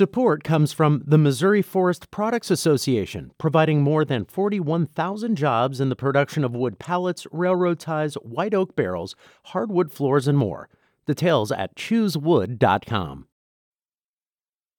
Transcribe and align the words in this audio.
Support 0.00 0.44
comes 0.44 0.72
from 0.72 1.02
the 1.04 1.18
Missouri 1.18 1.60
Forest 1.60 2.10
Products 2.10 2.50
Association, 2.50 3.32
providing 3.36 3.82
more 3.82 4.02
than 4.02 4.24
41,000 4.24 5.36
jobs 5.36 5.78
in 5.78 5.90
the 5.90 5.94
production 5.94 6.42
of 6.42 6.56
wood 6.56 6.78
pallets, 6.78 7.26
railroad 7.30 7.78
ties, 7.78 8.14
white 8.14 8.54
oak 8.54 8.74
barrels, 8.74 9.14
hardwood 9.48 9.92
floors, 9.92 10.26
and 10.26 10.38
more. 10.38 10.70
Details 11.06 11.52
at 11.52 11.76
choosewood.com. 11.76 13.26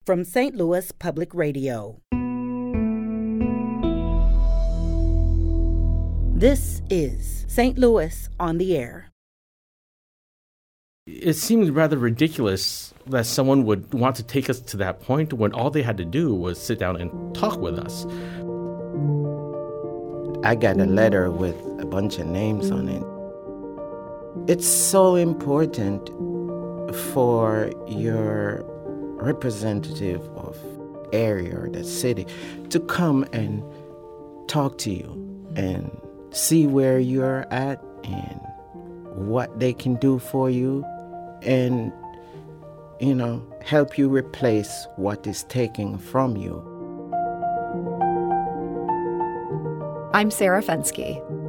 From 0.08 0.24
St. 0.24 0.56
Louis 0.56 0.92
Public 0.94 1.36
Radio. 1.36 2.02
This 6.34 6.82
is 6.90 7.46
St. 7.48 7.78
Louis 7.78 8.28
on 8.40 8.58
the 8.58 8.76
Air. 8.76 9.11
It 11.14 11.34
seems 11.34 11.70
rather 11.70 11.98
ridiculous 11.98 12.94
that 13.08 13.26
someone 13.26 13.66
would 13.66 13.94
want 13.94 14.16
to 14.16 14.24
take 14.24 14.50
us 14.50 14.60
to 14.62 14.78
that 14.78 15.02
point 15.02 15.34
when 15.34 15.52
all 15.52 15.70
they 15.70 15.82
had 15.82 15.98
to 15.98 16.06
do 16.06 16.34
was 16.34 16.60
sit 16.60 16.80
down 16.80 16.96
and 17.00 17.36
talk 17.36 17.60
with 17.60 17.78
us. 17.78 18.06
I 20.44 20.56
got 20.56 20.80
a 20.80 20.86
letter 20.86 21.30
with 21.30 21.56
a 21.80 21.86
bunch 21.86 22.18
of 22.18 22.28
names 22.28 22.72
on 22.72 22.88
it. 22.88 23.04
It's 24.50 24.68
so 24.68 25.16
important 25.16 26.10
for 27.12 27.72
your 27.88 28.64
representative 29.22 30.22
of 30.38 30.58
area 31.12 31.56
or 31.60 31.70
the 31.70 31.84
city 31.84 32.26
to 32.70 32.80
come 32.80 33.26
and 33.34 33.64
talk 34.48 34.78
to 34.80 34.92
you 34.92 35.54
and 35.56 35.92
see 36.32 36.66
where 36.66 37.00
you're 37.00 37.46
at 37.52 37.84
and 38.06 38.40
what 39.14 39.60
they 39.60 39.74
can 39.74 39.96
do 39.96 40.18
for 40.18 40.50
you 40.50 40.86
and 41.42 41.92
you 43.00 43.16
know 43.16 43.42
help 43.62 43.98
you 43.98 44.10
replace 44.10 44.88
what 44.96 45.26
is 45.28 45.44
taken 45.44 45.98
from 45.98 46.36
you. 46.38 46.62
I'm 50.14 50.30
sarah 50.30 50.62
fenske 50.62 51.41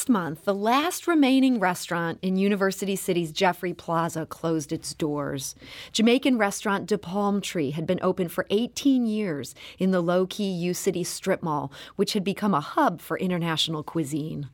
Last 0.00 0.08
month, 0.08 0.44
the 0.46 0.54
last 0.54 1.06
remaining 1.06 1.60
restaurant 1.60 2.20
in 2.22 2.36
University 2.36 2.96
City's 2.96 3.32
Jeffrey 3.32 3.74
Plaza 3.74 4.24
closed 4.24 4.72
its 4.72 4.94
doors. 4.94 5.54
Jamaican 5.92 6.38
restaurant 6.38 6.86
De 6.86 6.96
Palm 6.96 7.42
Tree 7.42 7.72
had 7.72 7.86
been 7.86 7.98
open 8.00 8.30
for 8.30 8.46
18 8.48 9.04
years 9.04 9.54
in 9.78 9.90
the 9.90 10.00
low 10.00 10.26
key 10.26 10.50
U 10.50 10.72
City 10.72 11.04
strip 11.04 11.42
mall, 11.42 11.70
which 11.96 12.14
had 12.14 12.24
become 12.24 12.54
a 12.54 12.62
hub 12.62 13.02
for 13.02 13.18
international 13.18 13.82
cuisine. 13.82 14.48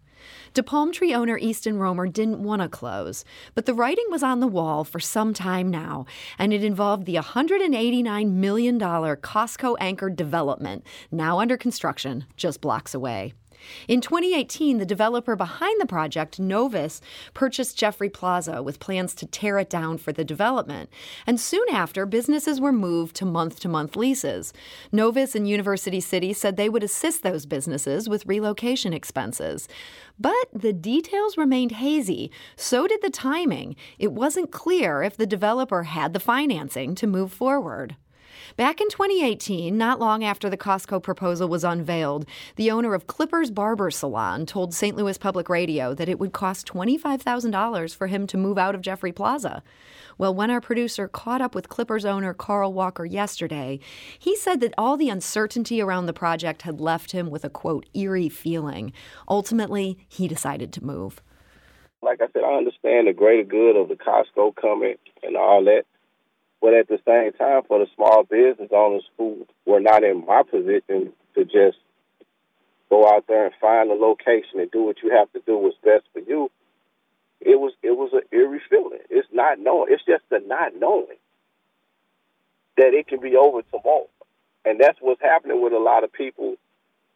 De 0.52 0.64
Palm 0.64 0.90
Tree 0.90 1.14
owner 1.14 1.38
Easton 1.38 1.78
Romer 1.78 2.08
didn't 2.08 2.42
want 2.42 2.60
to 2.60 2.68
close, 2.68 3.24
but 3.54 3.66
the 3.66 3.74
writing 3.74 4.06
was 4.10 4.24
on 4.24 4.40
the 4.40 4.48
wall 4.48 4.82
for 4.82 4.98
some 4.98 5.32
time 5.32 5.70
now, 5.70 6.06
and 6.40 6.52
it 6.52 6.64
involved 6.64 7.06
the 7.06 7.14
$189 7.14 8.32
million 8.32 8.80
Costco 8.80 9.76
anchored 9.78 10.16
development, 10.16 10.84
now 11.12 11.38
under 11.38 11.56
construction 11.56 12.24
just 12.36 12.60
blocks 12.60 12.94
away. 12.94 13.32
In 13.88 14.00
2018, 14.00 14.78
the 14.78 14.86
developer 14.86 15.36
behind 15.36 15.80
the 15.80 15.86
project, 15.86 16.38
Novus, 16.38 17.00
purchased 17.34 17.76
Jeffrey 17.76 18.08
Plaza 18.08 18.62
with 18.62 18.80
plans 18.80 19.14
to 19.14 19.26
tear 19.26 19.58
it 19.58 19.70
down 19.70 19.98
for 19.98 20.12
the 20.12 20.24
development. 20.24 20.90
And 21.26 21.40
soon 21.40 21.66
after, 21.70 22.06
businesses 22.06 22.60
were 22.60 22.72
moved 22.72 23.16
to 23.16 23.24
month 23.24 23.60
to 23.60 23.68
month 23.68 23.96
leases. 23.96 24.52
Novus 24.92 25.34
and 25.34 25.48
University 25.48 26.00
City 26.00 26.32
said 26.32 26.56
they 26.56 26.68
would 26.68 26.84
assist 26.84 27.22
those 27.22 27.46
businesses 27.46 28.08
with 28.08 28.26
relocation 28.26 28.92
expenses. 28.92 29.68
But 30.18 30.48
the 30.52 30.72
details 30.72 31.36
remained 31.36 31.72
hazy. 31.72 32.30
So 32.56 32.86
did 32.86 33.02
the 33.02 33.10
timing. 33.10 33.76
It 33.98 34.12
wasn't 34.12 34.50
clear 34.50 35.02
if 35.02 35.16
the 35.16 35.26
developer 35.26 35.84
had 35.84 36.12
the 36.12 36.20
financing 36.20 36.94
to 36.96 37.06
move 37.06 37.32
forward. 37.32 37.96
Back 38.56 38.80
in 38.80 38.88
2018, 38.88 39.76
not 39.76 40.00
long 40.00 40.24
after 40.24 40.48
the 40.48 40.56
Costco 40.56 41.02
proposal 41.02 41.48
was 41.48 41.64
unveiled, 41.64 42.26
the 42.56 42.70
owner 42.70 42.94
of 42.94 43.06
Clippers 43.06 43.50
Barber 43.50 43.90
Salon 43.90 44.46
told 44.46 44.74
St. 44.74 44.96
Louis 44.96 45.18
Public 45.18 45.48
Radio 45.48 45.94
that 45.94 46.08
it 46.08 46.18
would 46.18 46.32
cost 46.32 46.66
$25,000 46.66 47.94
for 47.94 48.06
him 48.06 48.26
to 48.26 48.36
move 48.36 48.58
out 48.58 48.74
of 48.74 48.80
Jeffrey 48.80 49.12
Plaza. 49.12 49.62
Well, 50.18 50.34
when 50.34 50.50
our 50.50 50.60
producer 50.60 51.08
caught 51.08 51.42
up 51.42 51.54
with 51.54 51.68
Clippers 51.68 52.04
owner 52.04 52.32
Carl 52.32 52.72
Walker 52.72 53.04
yesterday, 53.04 53.80
he 54.18 54.36
said 54.36 54.60
that 54.60 54.74
all 54.78 54.96
the 54.96 55.10
uncertainty 55.10 55.80
around 55.80 56.06
the 56.06 56.12
project 56.12 56.62
had 56.62 56.80
left 56.80 57.12
him 57.12 57.30
with 57.30 57.44
a 57.44 57.50
quote, 57.50 57.86
eerie 57.94 58.28
feeling. 58.28 58.92
Ultimately, 59.28 59.98
he 60.08 60.26
decided 60.26 60.72
to 60.72 60.84
move. 60.84 61.20
Like 62.02 62.20
I 62.20 62.26
said, 62.32 62.44
I 62.44 62.54
understand 62.54 63.08
the 63.08 63.12
greater 63.12 63.42
good 63.42 63.76
of 63.76 63.88
the 63.88 63.96
Costco 63.96 64.56
coming 64.56 64.96
and 65.22 65.36
all 65.36 65.64
that. 65.64 65.84
But 66.60 66.74
at 66.74 66.88
the 66.88 66.98
same 67.06 67.32
time, 67.32 67.62
for 67.68 67.78
the 67.78 67.86
small 67.94 68.24
business 68.24 68.70
owners 68.72 69.04
who 69.18 69.46
were 69.66 69.80
not 69.80 70.02
in 70.02 70.24
my 70.26 70.42
position 70.42 71.12
to 71.34 71.44
just 71.44 71.78
go 72.88 73.08
out 73.08 73.26
there 73.28 73.46
and 73.46 73.54
find 73.60 73.90
a 73.90 73.94
location 73.94 74.60
and 74.60 74.70
do 74.70 74.84
what 74.84 75.02
you 75.02 75.10
have 75.10 75.32
to 75.32 75.40
do 75.46 75.58
what's 75.58 75.76
best 75.84 76.04
for 76.12 76.20
you, 76.20 76.50
it 77.40 77.60
was 77.60 77.72
it 77.82 77.96
was 77.96 78.10
an 78.12 78.22
eerie 78.32 78.62
feeling. 78.70 79.00
It's 79.10 79.28
not 79.32 79.58
knowing. 79.60 79.92
It's 79.92 80.04
just 80.04 80.24
the 80.30 80.40
not 80.46 80.72
knowing 80.78 81.18
that 82.76 82.94
it 82.94 83.06
can 83.08 83.20
be 83.20 83.36
over 83.36 83.62
tomorrow, 83.62 84.08
and 84.64 84.80
that's 84.80 84.98
what's 85.00 85.20
happening 85.20 85.62
with 85.62 85.72
a 85.72 85.78
lot 85.78 86.04
of 86.04 86.12
people 86.12 86.56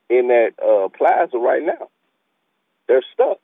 in 0.08 0.28
that 0.28 0.50
uh, 0.62 0.88
plaza 0.88 1.38
right 1.38 1.62
now. 1.62 1.88
They're 2.88 3.04
stuck. 3.14 3.38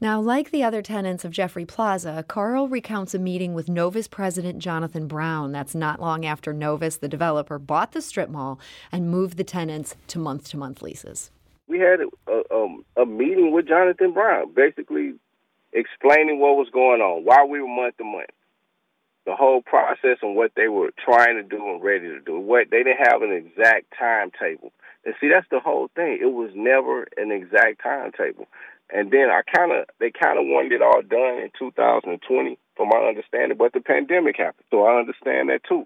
Now, 0.00 0.20
like 0.20 0.52
the 0.52 0.62
other 0.62 0.80
tenants 0.80 1.24
of 1.24 1.32
Jeffrey 1.32 1.64
Plaza, 1.64 2.24
Carl 2.28 2.68
recounts 2.68 3.14
a 3.14 3.18
meeting 3.18 3.52
with 3.52 3.68
Novus 3.68 4.06
president 4.06 4.60
Jonathan 4.60 5.08
Brown. 5.08 5.50
That's 5.50 5.74
not 5.74 6.00
long 6.00 6.24
after 6.24 6.52
Novus, 6.52 6.98
the 6.98 7.08
developer, 7.08 7.58
bought 7.58 7.90
the 7.90 8.00
strip 8.00 8.30
mall 8.30 8.60
and 8.92 9.10
moved 9.10 9.36
the 9.36 9.42
tenants 9.42 9.96
to 10.06 10.20
month 10.20 10.48
to 10.50 10.56
month 10.56 10.82
leases. 10.82 11.32
We 11.66 11.80
had 11.80 11.98
a, 12.28 12.54
um, 12.54 12.84
a 12.96 13.04
meeting 13.04 13.50
with 13.52 13.66
Jonathan 13.66 14.12
Brown, 14.12 14.54
basically 14.54 15.14
explaining 15.72 16.38
what 16.38 16.56
was 16.56 16.68
going 16.72 17.00
on, 17.00 17.24
why 17.24 17.44
we 17.44 17.60
were 17.60 17.66
month 17.66 17.96
to 17.96 18.04
month, 18.04 18.30
the 19.26 19.34
whole 19.34 19.62
process 19.62 20.18
and 20.22 20.36
what 20.36 20.52
they 20.54 20.68
were 20.68 20.92
trying 21.04 21.34
to 21.34 21.42
do 21.42 21.56
and 21.56 21.82
ready 21.82 22.06
to 22.06 22.20
do. 22.20 22.38
What 22.38 22.70
they 22.70 22.84
didn't 22.84 23.04
have 23.04 23.22
an 23.22 23.32
exact 23.32 23.92
timetable. 23.98 24.72
And 25.04 25.14
see, 25.20 25.28
that's 25.28 25.48
the 25.50 25.58
whole 25.58 25.90
thing. 25.96 26.18
It 26.22 26.32
was 26.32 26.50
never 26.54 27.08
an 27.16 27.32
exact 27.32 27.82
timetable. 27.82 28.46
And 28.90 29.10
then 29.10 29.28
I 29.30 29.42
kind 29.54 29.72
of, 29.72 29.86
they 30.00 30.10
kind 30.10 30.38
of 30.38 30.46
wanted 30.46 30.72
it 30.72 30.82
all 30.82 31.02
done 31.02 31.38
in 31.42 31.50
2020, 31.58 32.58
from 32.76 32.88
my 32.88 32.98
understanding, 32.98 33.58
but 33.58 33.72
the 33.72 33.80
pandemic 33.80 34.36
happened. 34.38 34.64
So 34.70 34.84
I 34.84 34.98
understand 34.98 35.50
that 35.50 35.60
too. 35.68 35.84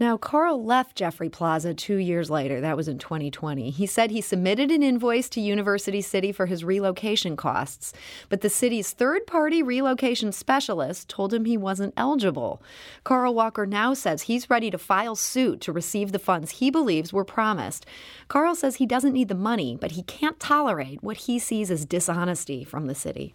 Now, 0.00 0.16
Carl 0.16 0.62
left 0.62 0.94
Jeffrey 0.94 1.28
Plaza 1.28 1.74
two 1.74 1.96
years 1.96 2.30
later. 2.30 2.60
That 2.60 2.76
was 2.76 2.86
in 2.86 2.98
2020. 2.98 3.70
He 3.70 3.84
said 3.84 4.12
he 4.12 4.20
submitted 4.20 4.70
an 4.70 4.80
invoice 4.80 5.28
to 5.30 5.40
University 5.40 6.00
City 6.00 6.30
for 6.30 6.46
his 6.46 6.62
relocation 6.62 7.36
costs, 7.36 7.92
but 8.28 8.40
the 8.40 8.48
city's 8.48 8.92
third 8.92 9.26
party 9.26 9.60
relocation 9.60 10.30
specialist 10.30 11.08
told 11.08 11.34
him 11.34 11.46
he 11.46 11.56
wasn't 11.56 11.94
eligible. 11.96 12.62
Carl 13.02 13.34
Walker 13.34 13.66
now 13.66 13.92
says 13.92 14.22
he's 14.22 14.48
ready 14.48 14.70
to 14.70 14.78
file 14.78 15.16
suit 15.16 15.60
to 15.62 15.72
receive 15.72 16.12
the 16.12 16.20
funds 16.20 16.52
he 16.52 16.70
believes 16.70 17.12
were 17.12 17.24
promised. 17.24 17.84
Carl 18.28 18.54
says 18.54 18.76
he 18.76 18.86
doesn't 18.86 19.12
need 19.12 19.26
the 19.26 19.34
money, 19.34 19.76
but 19.80 19.92
he 19.92 20.02
can't 20.04 20.38
tolerate 20.38 21.02
what 21.02 21.16
he 21.16 21.40
sees 21.40 21.72
as 21.72 21.84
dishonesty 21.84 22.62
from 22.62 22.86
the 22.86 22.94
city. 22.94 23.34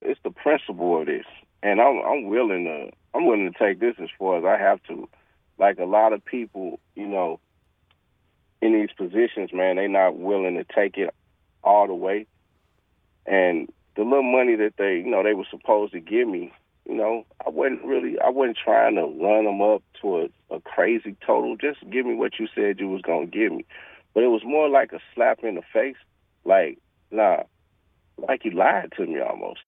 It's 0.00 0.20
the 0.24 0.30
principle 0.30 0.98
of 0.98 1.06
this, 1.06 1.26
and 1.62 1.78
I'm, 1.78 1.98
I'm 1.98 2.24
willing 2.28 2.64
to 2.64 2.90
I'm 3.12 3.26
willing 3.26 3.52
to 3.52 3.58
take 3.58 3.80
this 3.80 3.96
as 4.00 4.08
far 4.18 4.38
as 4.38 4.44
I 4.44 4.56
have 4.56 4.82
to 4.84 5.08
like 5.60 5.78
a 5.78 5.84
lot 5.84 6.14
of 6.14 6.24
people, 6.24 6.80
you 6.96 7.06
know, 7.06 7.38
in 8.62 8.72
these 8.72 8.88
positions, 8.96 9.52
man, 9.52 9.76
they 9.76 9.86
not 9.86 10.16
willing 10.16 10.56
to 10.56 10.64
take 10.64 10.96
it 10.96 11.14
all 11.62 11.86
the 11.86 11.94
way. 11.94 12.26
And 13.26 13.70
the 13.94 14.02
little 14.02 14.22
money 14.22 14.56
that 14.56 14.72
they, 14.78 14.96
you 14.96 15.10
know, 15.10 15.22
they 15.22 15.34
were 15.34 15.44
supposed 15.50 15.92
to 15.92 16.00
give 16.00 16.26
me, 16.26 16.50
you 16.88 16.94
know, 16.94 17.26
I 17.46 17.50
wasn't 17.50 17.84
really, 17.84 18.18
I 18.18 18.30
wasn't 18.30 18.56
trying 18.56 18.94
to 18.94 19.02
run 19.02 19.44
them 19.44 19.60
up 19.60 19.82
to 20.00 20.22
a, 20.50 20.54
a 20.54 20.60
crazy 20.60 21.14
total. 21.24 21.56
Just 21.56 21.78
give 21.90 22.06
me 22.06 22.14
what 22.14 22.38
you 22.38 22.48
said 22.54 22.80
you 22.80 22.88
was 22.88 23.02
gonna 23.02 23.26
give 23.26 23.52
me. 23.52 23.66
But 24.14 24.24
it 24.24 24.28
was 24.28 24.42
more 24.44 24.68
like 24.68 24.92
a 24.92 25.00
slap 25.14 25.44
in 25.44 25.56
the 25.56 25.62
face. 25.72 25.96
Like, 26.44 26.78
nah, 27.10 27.42
like 28.16 28.46
you 28.46 28.52
lied 28.52 28.92
to 28.96 29.06
me 29.06 29.20
almost. 29.20 29.60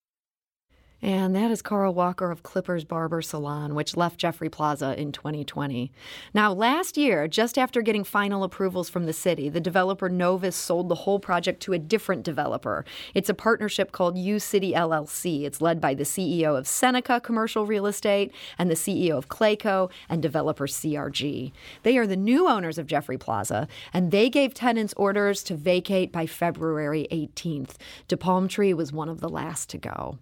And 1.05 1.35
that 1.35 1.51
is 1.51 1.63
Carl 1.63 1.93
Walker 1.93 2.31
of 2.31 2.45
Clippers 2.45 2.85
Barber 2.85 3.23
Salon, 3.23 3.75
which 3.75 3.97
left 3.97 4.21
Jeffrey 4.21 4.49
Plaza 4.49 4.95
in 4.97 5.11
2020. 5.11 5.91
Now, 6.33 6.53
last 6.53 6.97
year, 6.97 7.27
just 7.27 7.59
after 7.59 7.83
getting 7.83 8.05
final 8.05 8.45
approvals 8.45 8.89
from 8.89 9.07
the 9.07 9.13
city, 9.13 9.49
the 9.49 9.61
developer 9.61 10.09
Novus 10.09 10.55
sold 10.55 10.89
the 10.89 10.95
whole 10.95 11.19
project 11.19 11.61
to 11.63 11.73
a 11.73 11.79
different 11.81 12.23
developer. 12.23 12.85
It's 13.15 13.29
a 13.29 13.35
partnership 13.35 13.91
called 13.91 14.17
U 14.17 14.39
City 14.39 14.75
LLC. 14.75 15.43
It's 15.43 15.61
led 15.61 15.81
by 15.81 15.95
the 15.95 16.05
CEO 16.05 16.57
of 16.57 16.69
Seneca 16.69 17.21
Commercial 17.21 17.67
Real 17.67 17.87
Estate 17.87 18.33
and 18.57 18.71
the 18.71 18.77
CEO 18.77 19.17
of 19.19 19.29
Clayco 19.29 19.91
and 20.09 20.23
developer 20.23 20.69
CRG. 20.69 21.51
They 21.83 21.99
are 21.99 22.07
the 22.07 22.15
new 22.15 22.49
owners 22.49 22.79
of 22.79 22.87
Jeffrey 22.87 23.19
Plaza, 23.19 23.67
and 23.93 24.13
they 24.13 24.31
gave 24.31 24.55
tenants 24.55 24.95
orders 24.97 25.43
to 25.45 25.57
vacate 25.57 26.13
by 26.13 26.27
February 26.27 27.09
18th. 27.11 27.75
DePalmtree 28.09 28.73
was 28.73 28.93
one 28.93 29.09
of 29.09 29.21
the 29.21 29.29
last 29.29 29.69
to 29.71 29.79
go. 29.79 30.21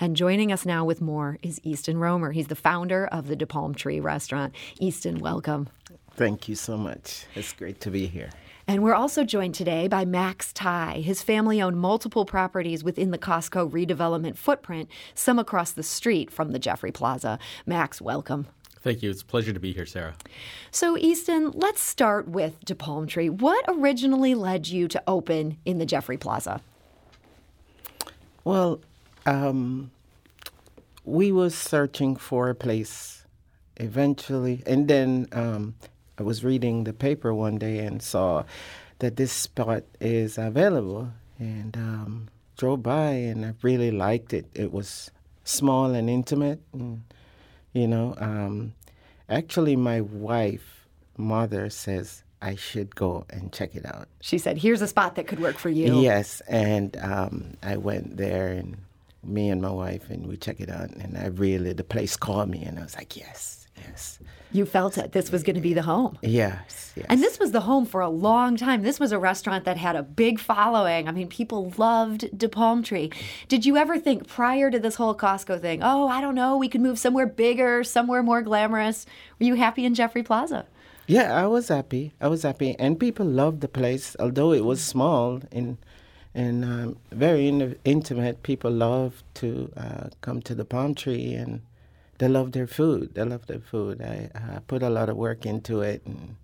And 0.00 0.16
joining 0.16 0.52
us 0.52 0.66
now 0.66 0.84
with 0.84 1.00
more 1.00 1.38
is 1.42 1.60
Easton 1.62 1.98
Romer. 1.98 2.32
He's 2.32 2.48
the 2.48 2.54
founder 2.54 3.06
of 3.06 3.28
the 3.28 3.36
De 3.36 3.46
Palm 3.46 3.60
DePalmtree 3.70 4.02
Restaurant. 4.02 4.54
Easton, 4.78 5.18
welcome. 5.18 5.68
Thank 6.12 6.48
you 6.48 6.54
so 6.54 6.76
much. 6.76 7.26
It's 7.34 7.52
great 7.52 7.80
to 7.82 7.90
be 7.90 8.06
here. 8.06 8.30
And 8.66 8.82
we're 8.82 8.94
also 8.94 9.24
joined 9.24 9.54
today 9.54 9.88
by 9.88 10.04
Max 10.04 10.52
Ty. 10.52 11.00
His 11.00 11.22
family 11.22 11.60
owned 11.60 11.78
multiple 11.78 12.24
properties 12.24 12.84
within 12.84 13.10
the 13.10 13.18
Costco 13.18 13.70
redevelopment 13.70 14.36
footprint, 14.36 14.88
some 15.14 15.38
across 15.38 15.72
the 15.72 15.82
street 15.82 16.30
from 16.30 16.52
the 16.52 16.58
Jeffrey 16.58 16.92
Plaza. 16.92 17.38
Max, 17.66 18.00
welcome. 18.00 18.46
Thank 18.82 19.02
you. 19.02 19.10
It's 19.10 19.22
a 19.22 19.26
pleasure 19.26 19.52
to 19.52 19.60
be 19.60 19.72
here, 19.72 19.86
Sarah. 19.86 20.14
So, 20.70 20.96
Easton, 20.96 21.50
let's 21.52 21.82
start 21.82 22.28
with 22.28 22.64
De 22.64 22.74
Palm 22.74 23.06
DePalmtree. 23.06 23.30
What 23.40 23.64
originally 23.68 24.34
led 24.34 24.68
you 24.68 24.88
to 24.88 25.02
open 25.06 25.58
in 25.64 25.78
the 25.78 25.86
Jeffrey 25.86 26.16
Plaza? 26.16 26.60
Well, 28.44 28.80
um, 29.26 29.90
we 31.04 31.32
was 31.32 31.54
searching 31.54 32.16
for 32.16 32.50
a 32.50 32.54
place 32.54 33.24
eventually, 33.76 34.62
and 34.66 34.88
then 34.88 35.26
um, 35.32 35.74
I 36.18 36.22
was 36.22 36.44
reading 36.44 36.84
the 36.84 36.92
paper 36.92 37.34
one 37.34 37.58
day 37.58 37.78
and 37.78 38.02
saw 38.02 38.44
that 38.98 39.16
this 39.16 39.32
spot 39.32 39.84
is 40.00 40.36
available, 40.38 41.12
and 41.38 41.76
um, 41.76 42.28
drove 42.56 42.82
by, 42.82 43.10
and 43.10 43.44
I 43.44 43.54
really 43.62 43.90
liked 43.90 44.32
it. 44.32 44.46
It 44.54 44.72
was 44.72 45.10
small 45.44 45.94
and 45.94 46.10
intimate, 46.10 46.60
and 46.72 47.02
you 47.72 47.88
know, 47.88 48.14
um, 48.18 48.74
actually, 49.28 49.76
my 49.76 50.00
wife, 50.00 50.86
mother 51.16 51.70
says 51.70 52.24
I 52.42 52.56
should 52.56 52.94
go 52.94 53.24
and 53.30 53.52
check 53.52 53.74
it 53.74 53.86
out. 53.86 54.08
She 54.20 54.38
said, 54.38 54.58
"Here's 54.58 54.82
a 54.82 54.88
spot 54.88 55.14
that 55.14 55.26
could 55.26 55.40
work 55.40 55.56
for 55.56 55.70
you." 55.70 56.00
Yes, 56.00 56.42
and 56.48 56.96
um, 56.98 57.56
I 57.62 57.76
went 57.76 58.16
there 58.16 58.48
and 58.48 58.76
me 59.22 59.50
and 59.50 59.60
my 59.60 59.70
wife, 59.70 60.10
and 60.10 60.26
we 60.26 60.36
checked 60.36 60.60
it 60.60 60.70
out. 60.70 60.90
And 60.90 61.16
I 61.16 61.26
really, 61.26 61.72
the 61.72 61.84
place 61.84 62.16
called 62.16 62.48
me, 62.48 62.62
and 62.62 62.78
I 62.78 62.82
was 62.82 62.96
like, 62.96 63.16
yes, 63.16 63.66
yes. 63.76 64.18
You 64.52 64.66
felt 64.66 64.98
it. 64.98 65.12
This 65.12 65.30
was 65.30 65.44
going 65.44 65.54
to 65.54 65.60
be 65.60 65.74
the 65.74 65.82
home. 65.82 66.18
Yes, 66.22 66.92
yes. 66.96 67.06
And 67.08 67.22
this 67.22 67.38
was 67.38 67.52
the 67.52 67.60
home 67.60 67.86
for 67.86 68.00
a 68.00 68.08
long 68.08 68.56
time. 68.56 68.82
This 68.82 68.98
was 68.98 69.12
a 69.12 69.18
restaurant 69.18 69.64
that 69.64 69.76
had 69.76 69.94
a 69.94 70.02
big 70.02 70.40
following. 70.40 71.06
I 71.06 71.12
mean, 71.12 71.28
people 71.28 71.72
loved 71.76 72.36
De 72.36 72.48
Palm 72.48 72.82
Tree. 72.82 73.12
Did 73.46 73.64
you 73.64 73.76
ever 73.76 73.96
think 73.98 74.26
prior 74.26 74.68
to 74.68 74.80
this 74.80 74.96
whole 74.96 75.14
Costco 75.14 75.60
thing, 75.60 75.84
oh, 75.84 76.08
I 76.08 76.20
don't 76.20 76.34
know, 76.34 76.56
we 76.56 76.68
could 76.68 76.80
move 76.80 76.98
somewhere 76.98 77.26
bigger, 77.26 77.84
somewhere 77.84 78.24
more 78.24 78.42
glamorous? 78.42 79.06
Were 79.38 79.46
you 79.46 79.54
happy 79.54 79.84
in 79.84 79.94
Jeffrey 79.94 80.24
Plaza? 80.24 80.66
Yeah, 81.06 81.34
I 81.34 81.46
was 81.46 81.68
happy. 81.68 82.14
I 82.20 82.26
was 82.26 82.42
happy, 82.42 82.76
and 82.78 82.98
people 82.98 83.26
loved 83.26 83.60
the 83.60 83.68
place, 83.68 84.16
although 84.18 84.52
it 84.52 84.64
was 84.64 84.82
small 84.82 85.40
and 85.52 85.76
and 86.34 86.64
um, 86.64 86.96
very 87.10 87.48
in- 87.48 87.76
intimate. 87.84 88.42
People 88.42 88.70
love 88.70 89.22
to 89.34 89.72
uh, 89.76 90.08
come 90.20 90.42
to 90.42 90.54
the 90.54 90.64
palm 90.64 90.94
tree, 90.94 91.34
and 91.34 91.62
they 92.18 92.28
love 92.28 92.52
their 92.52 92.66
food. 92.66 93.14
They 93.14 93.24
love 93.24 93.46
their 93.46 93.60
food. 93.60 94.00
I 94.00 94.30
uh, 94.34 94.60
put 94.66 94.82
a 94.82 94.90
lot 94.90 95.08
of 95.08 95.16
work 95.16 95.44
into 95.46 95.80
it, 95.80 96.02
and 96.06 96.36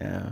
uh, 0.00 0.30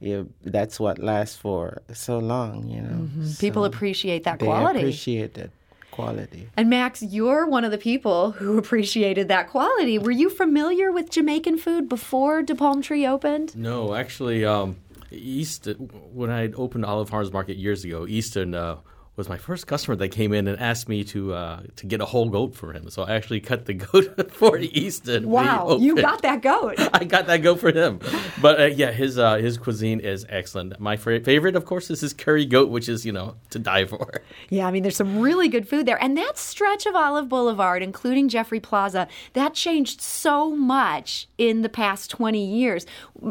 yeah, 0.00 0.22
that's 0.42 0.80
what 0.80 0.98
lasts 0.98 1.36
for 1.36 1.82
so 1.92 2.18
long. 2.18 2.66
You 2.66 2.82
know, 2.82 2.88
mm-hmm. 2.88 3.24
so 3.26 3.40
people 3.40 3.64
appreciate 3.64 4.24
that 4.24 4.38
quality. 4.38 4.78
They 4.78 4.84
appreciate 4.84 5.34
that 5.34 5.50
quality. 5.90 6.48
And 6.56 6.70
Max, 6.70 7.02
you're 7.02 7.46
one 7.46 7.64
of 7.64 7.70
the 7.70 7.78
people 7.78 8.32
who 8.32 8.58
appreciated 8.62 9.28
that 9.28 9.48
quality. 9.48 9.98
Were 9.98 10.10
you 10.10 10.30
familiar 10.30 10.90
with 10.90 11.10
Jamaican 11.10 11.58
food 11.58 11.88
before 11.88 12.42
De 12.42 12.54
Palm 12.54 12.82
Tree 12.82 13.06
opened? 13.06 13.56
No, 13.56 13.94
actually, 13.94 14.44
um, 14.44 14.76
Easton, 15.10 15.90
when 16.12 16.30
I 16.30 16.52
opened 16.52 16.84
Olive 16.84 17.08
Farms 17.08 17.32
Market 17.32 17.56
years 17.56 17.84
ago, 17.84 18.06
Easton 18.06 18.54
uh, 18.54 18.76
was 19.16 19.28
my 19.28 19.36
first 19.36 19.66
customer 19.66 19.96
that 19.96 20.08
came 20.08 20.32
in 20.32 20.48
and 20.48 20.58
asked 20.58 20.88
me 20.88 21.04
to 21.04 21.34
uh, 21.34 21.60
to 21.76 21.86
get 21.86 22.00
a 22.00 22.04
whole 22.04 22.28
goat 22.28 22.54
for 22.54 22.72
him. 22.72 22.88
So 22.90 23.02
I 23.02 23.14
actually 23.14 23.40
cut 23.40 23.66
the 23.66 23.74
goat 23.92 24.32
for 24.32 24.58
Easton. 24.58 25.28
Wow, 25.28 25.78
you 25.80 25.96
got 25.96 26.22
that 26.22 26.42
goat. 26.42 26.76
I 26.94 27.04
got 27.04 27.26
that 27.26 27.38
goat 27.38 27.60
for 27.60 27.70
him. 27.72 28.00
But 28.40 28.60
uh, 28.60 28.64
yeah, 28.66 28.92
his 28.92 29.18
uh, 29.18 29.36
his 29.36 29.58
cuisine 29.58 30.00
is 30.00 30.24
excellent. 30.28 30.78
My 30.80 30.96
favorite, 30.96 31.56
of 31.56 31.64
course, 31.64 31.90
is 31.90 32.00
his 32.00 32.12
curry 32.12 32.46
goat, 32.46 32.70
which 32.70 32.88
is 32.88 33.04
you 33.04 33.12
know 33.12 33.36
to 33.50 33.58
die 33.58 33.84
for. 33.84 34.10
Yeah, 34.48 34.66
I 34.66 34.70
mean, 34.70 34.82
there's 34.82 34.96
some 34.96 35.20
really 35.20 35.48
good 35.48 35.68
food 35.68 35.86
there, 35.86 36.02
and 36.02 36.16
that 36.16 36.38
stretch 36.38 36.86
of 36.86 36.94
Olive 36.94 37.28
Boulevard, 37.28 37.82
including 37.82 38.28
Jeffrey 38.28 38.58
Plaza, 38.58 39.06
that 39.34 39.54
changed 39.54 40.00
so 40.00 40.54
much 40.56 41.28
in 41.38 41.62
the 41.62 41.68
past 41.68 42.10
20 42.10 42.44
years. 42.44 42.86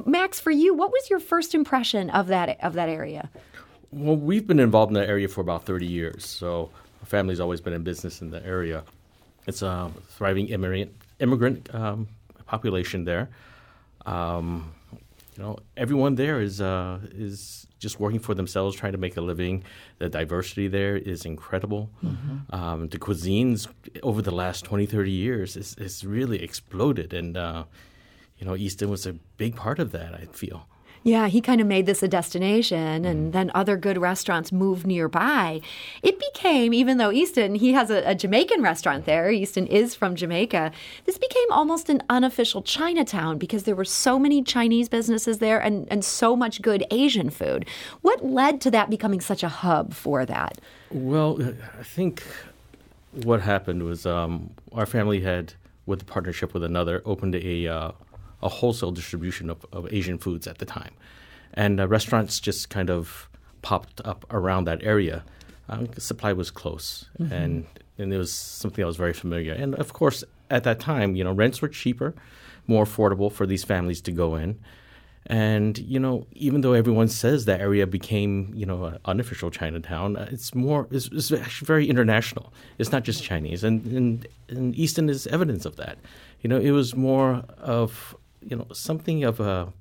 Max, 0.06 0.40
for 0.40 0.52
you, 0.52 0.74
what 0.74 0.92
was 0.92 1.10
your 1.10 1.20
first 1.20 1.54
impression 1.54 2.10
of 2.10 2.28
that 2.28 2.58
of 2.64 2.74
that 2.74 2.90
area? 2.90 3.30
Well, 3.92 4.16
we've 4.16 4.46
been 4.46 4.60
involved 4.60 4.92
in 4.92 4.96
that 4.96 5.10
area 5.10 5.28
for 5.28 5.42
about 5.42 5.66
30 5.66 5.86
years. 5.86 6.26
So 6.26 6.70
our 7.02 7.06
family's 7.06 7.40
always 7.40 7.62
been 7.62 7.74
in 7.74 7.84
business 7.84 8.22
in 8.22 8.30
the 8.30 8.46
area. 8.46 8.84
It's 9.48 9.62
a 9.62 9.92
thriving 10.10 10.48
immigrant 10.48 10.92
immigrant 11.20 11.74
um, 11.74 12.08
population 12.46 13.04
there. 13.06 13.30
Um, 14.06 14.74
you 15.36 15.44
know, 15.44 15.60
everyone 15.78 16.16
there 16.16 16.42
is 16.42 16.62
uh, 16.62 17.00
is 17.12 17.66
just 17.80 18.00
working 18.00 18.20
for 18.20 18.36
themselves, 18.36 18.76
trying 18.76 18.92
to 18.92 18.98
make 18.98 19.16
a 19.18 19.22
living. 19.22 19.64
The 19.98 20.10
diversity 20.10 20.68
there 20.68 20.98
is 20.98 21.26
incredible. 21.26 21.90
Mm-hmm. 22.04 22.56
Um, 22.56 22.90
the 22.90 23.00
cuisines 23.00 23.68
over 24.04 24.22
the 24.22 24.32
last 24.32 24.66
20, 24.66 24.86
30 24.86 25.12
years 25.12 25.56
is, 25.56 25.76
is 25.78 26.06
really 26.06 26.44
exploded. 26.44 27.14
And, 27.14 27.38
uh, 27.38 27.64
you 28.38 28.46
know, 28.46 28.56
Easton 28.56 28.90
was 28.90 29.06
a 29.06 29.14
big 29.14 29.56
part 29.56 29.80
of 29.80 29.92
that, 29.94 30.14
I 30.14 30.26
feel. 30.26 30.68
Yeah, 31.04 31.28
he 31.28 31.40
kind 31.40 31.62
of 31.62 31.68
made 31.68 31.86
this 31.86 32.04
a 32.04 32.08
destination, 32.08 33.06
and 33.06 33.30
mm. 33.30 33.32
then 33.32 33.52
other 33.56 33.78
good 33.78 33.98
restaurants 33.98 34.52
moved 34.52 34.86
nearby. 34.86 35.62
It 36.04 36.20
became, 36.20 36.74
even 36.74 36.98
though 36.98 37.12
Easton, 37.12 37.56
he 37.56 37.72
has 37.74 37.90
a, 37.90 38.04
a, 38.10 38.16
Jamaican 38.16 38.62
restaurant 38.62 39.06
there, 39.06 39.32
Easton 39.32 39.66
is 39.68 39.96
from 39.96 40.16
Jamaica, 40.16 40.72
this 41.06 41.18
became 41.18 41.52
almost 41.52 41.90
an 41.90 42.04
unofficial 42.10 42.62
Chinatown 42.62 43.38
because 43.38 43.64
there 43.64 43.76
were 43.76 43.86
so 43.86 44.20
many 44.20 44.44
Chinese 44.44 44.90
businesses 44.90 45.38
there 45.38 45.60
and, 45.60 45.88
and 45.90 46.04
so 46.04 46.36
much 46.36 46.62
good 46.62 46.84
Asian 46.92 47.30
food. 47.30 47.66
What 48.02 48.26
led 48.26 48.60
to 48.62 48.72
that 48.72 48.90
becoming 48.90 49.22
such 49.22 49.44
a 49.44 49.50
hub 49.50 49.94
for 49.94 50.26
that? 50.26 50.60
Well, 50.92 51.42
I 51.80 51.84
think 51.84 52.24
what 53.24 53.42
happened 53.42 53.84
was 53.84 54.06
um, 54.06 54.50
our 54.74 54.86
family 54.86 55.22
had, 55.22 55.54
with 55.86 56.02
a 56.02 56.06
partnership 56.06 56.54
with 56.54 56.64
another, 56.64 57.02
opened 57.06 57.36
a 57.36 57.68
uh, 57.68 57.92
a 58.42 58.50
wholesale 58.50 58.92
distribution 58.92 59.50
of, 59.50 59.66
of 59.72 59.92
Asian 59.94 60.18
foods 60.18 60.48
at 60.48 60.58
the 60.60 60.66
time. 60.66 60.94
And 61.54 61.80
uh, 61.80 61.88
restaurants 61.88 62.40
just 62.40 62.70
kind 62.70 62.90
of 62.90 63.30
popped 63.62 64.02
up 64.06 64.26
around 64.32 64.66
that 64.66 64.84
area. 64.84 65.24
Um, 65.68 65.90
supply 65.98 66.34
was 66.34 66.50
close, 66.50 67.10
mm-hmm. 67.20 67.32
and 67.32 67.66
and 67.98 68.14
it 68.14 68.18
was 68.18 68.34
something 68.34 68.82
that 68.82 68.88
was 68.88 68.98
very 68.98 69.14
familiar. 69.14 69.54
And 69.54 69.76
of 69.76 69.94
course, 69.94 70.24
at 70.50 70.64
that 70.64 70.80
time, 70.80 71.16
you 71.16 71.24
know, 71.24 71.34
rents 71.34 71.62
were 71.62 71.68
cheaper, 71.68 72.16
more 72.66 72.86
affordable 72.86 73.32
for 73.32 73.46
these 73.46 73.64
families 73.64 74.02
to 74.02 74.12
go 74.12 74.36
in. 74.36 74.60
And 75.26 75.78
you 75.78 76.00
know, 76.00 76.26
even 76.32 76.62
though 76.62 76.74
everyone 76.74 77.08
says 77.08 77.46
that 77.46 77.62
area 77.62 77.86
became, 77.86 78.52
you 78.56 78.66
know, 78.66 78.86
an 78.86 78.98
unofficial 79.06 79.52
Chinatown, 79.52 80.18
uh, 80.18 80.28
it's 80.32 80.56
more, 80.56 80.88
it's, 80.90 81.08
it's, 81.08 81.32
actually 81.32 81.68
very 81.68 81.88
international. 81.88 82.52
It's 82.80 82.92
not 82.92 83.04
just 83.04 83.22
Chinese, 83.24 83.64
and, 83.64 83.86
and 83.86 84.28
and 84.48 84.76
Easton 84.76 85.08
is 85.08 85.28
evidence 85.28 85.66
of 85.66 85.76
that. 85.76 86.00
You 86.42 86.50
know, 86.50 86.58
it 86.58 86.72
was 86.72 86.96
more 86.96 87.44
of 87.60 88.16
you 88.42 88.56
know 88.56 88.68
something 88.74 89.24
of 89.24 89.40
a 89.40 89.72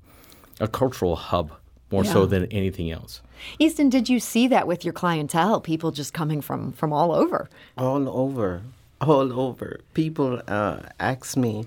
a 0.59 0.67
cultural 0.67 1.15
hub 1.15 1.51
more 1.91 2.03
yeah. 2.03 2.13
so 2.13 2.25
than 2.25 2.45
anything 2.45 2.91
else. 2.91 3.21
Easton, 3.57 3.89
did 3.89 4.09
you 4.09 4.19
see 4.19 4.47
that 4.47 4.67
with 4.67 4.83
your 4.85 4.93
clientele? 4.93 5.59
People 5.61 5.91
just 5.91 6.13
coming 6.13 6.41
from 6.41 6.71
from 6.73 6.93
all 6.93 7.11
over. 7.11 7.49
All 7.77 8.07
over, 8.09 8.61
all 9.01 9.39
over. 9.39 9.79
People 9.93 10.41
uh, 10.47 10.79
ask 10.99 11.37
me. 11.37 11.65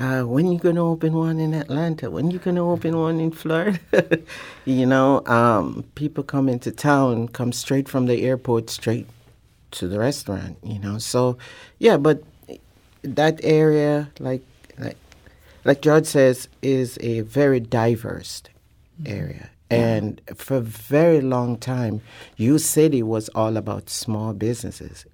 Uh, 0.00 0.22
when 0.22 0.46
you 0.46 0.60
gonna 0.60 0.84
open 0.84 1.12
one 1.12 1.40
in 1.40 1.52
Atlanta? 1.52 2.08
When 2.08 2.30
you 2.30 2.38
gonna 2.38 2.64
open 2.64 2.96
one 2.96 3.18
in 3.18 3.32
Florida? 3.32 3.80
you 4.64 4.86
know, 4.86 5.26
um, 5.26 5.84
people 5.96 6.22
come 6.22 6.48
into 6.48 6.70
town, 6.70 7.26
come 7.26 7.50
straight 7.50 7.88
from 7.88 8.06
the 8.06 8.22
airport, 8.24 8.70
straight 8.70 9.08
to 9.72 9.88
the 9.88 9.98
restaurant. 9.98 10.56
You 10.62 10.78
know, 10.78 10.98
so 10.98 11.36
yeah, 11.80 11.96
but 11.96 12.22
that 13.02 13.40
area, 13.42 14.10
like 14.20 14.44
like 14.78 14.96
like 15.64 15.82
George 15.82 16.06
says, 16.06 16.48
is 16.62 16.98
a 17.00 17.20
very 17.22 17.60
diverse 17.60 18.42
mm-hmm. 19.00 19.12
area. 19.12 19.50
And 19.70 20.22
for 20.34 20.56
a 20.56 20.60
very 20.60 21.20
long 21.20 21.58
time, 21.58 22.00
U 22.36 22.58
City 22.58 23.02
was 23.02 23.28
all 23.30 23.56
about 23.56 23.90
small 23.90 24.32
businesses. 24.32 25.04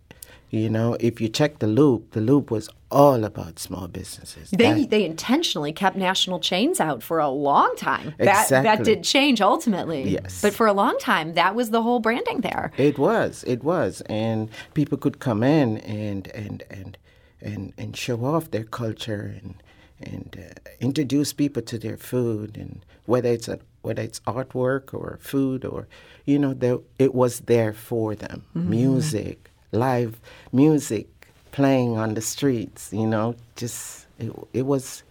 You 0.51 0.71
know, 0.71 0.97
if 1.01 1.21
you 1.21 1.29
check 1.29 1.59
the 1.59 1.67
loop, 1.67 2.13
the 2.13 2.21
loop 2.21 2.53
was 2.53 2.69
all 2.89 3.25
about 3.25 3.59
small 3.59 3.89
businesses. 3.89 4.51
They 4.53 4.83
That- 4.83 4.91
they 4.91 5.05
intentionally 5.05 5.73
kept 5.73 5.97
national 5.97 6.39
chains 6.39 6.79
out 6.79 7.03
for 7.03 7.19
a 7.19 7.29
long 7.29 7.75
time. 7.77 8.15
That 8.19 8.49
that 8.51 8.85
did 8.85 9.03
change 9.03 9.41
ultimately. 9.41 10.11
Yes. 10.11 10.41
But 10.41 10.55
for 10.55 10.69
a 10.69 10.73
long 10.73 10.97
time, 11.01 11.35
that 11.35 11.57
was 11.57 11.71
the 11.71 11.83
whole 11.83 11.99
branding 11.99 12.43
there. 12.43 12.71
It 12.77 12.97
was, 12.99 13.43
it 13.49 13.65
was, 13.65 14.03
and 14.03 14.49
people 14.75 14.97
could 14.97 15.19
come 15.19 15.43
in 15.43 15.79
and 15.79 16.29
and 16.29 16.63
and 16.71 16.97
and 17.41 17.73
and 17.77 17.97
show 17.97 18.25
off 18.25 18.53
their 18.53 18.63
culture 18.63 19.35
and 19.43 19.57
and 20.01 20.37
uh, 20.39 20.71
introduce 20.81 21.33
people 21.33 21.63
to 21.63 21.79
their 21.79 21.97
food 21.97 22.57
and 22.57 22.85
whether 23.07 23.29
it's 23.29 23.49
a, 23.49 23.59
whether 23.83 24.03
it's 24.03 24.21
artwork 24.21 24.93
or 24.95 25.19
food 25.21 25.65
or 25.65 25.87
you 26.25 26.39
know 26.39 26.55
there, 26.55 26.79
it 26.99 27.15
was 27.15 27.41
there 27.41 27.73
for 27.73 28.15
them. 28.15 28.45
Music, 28.55 29.51
live 29.73 30.19
music 30.53 31.07
playing 31.53 31.97
on 31.97 32.15
the 32.15 32.21
streets. 32.21 32.93
You 32.93 33.07
know, 33.07 33.37
just 33.57 34.07
it, 34.19 34.33
it 34.53 34.63
was. 34.67 35.03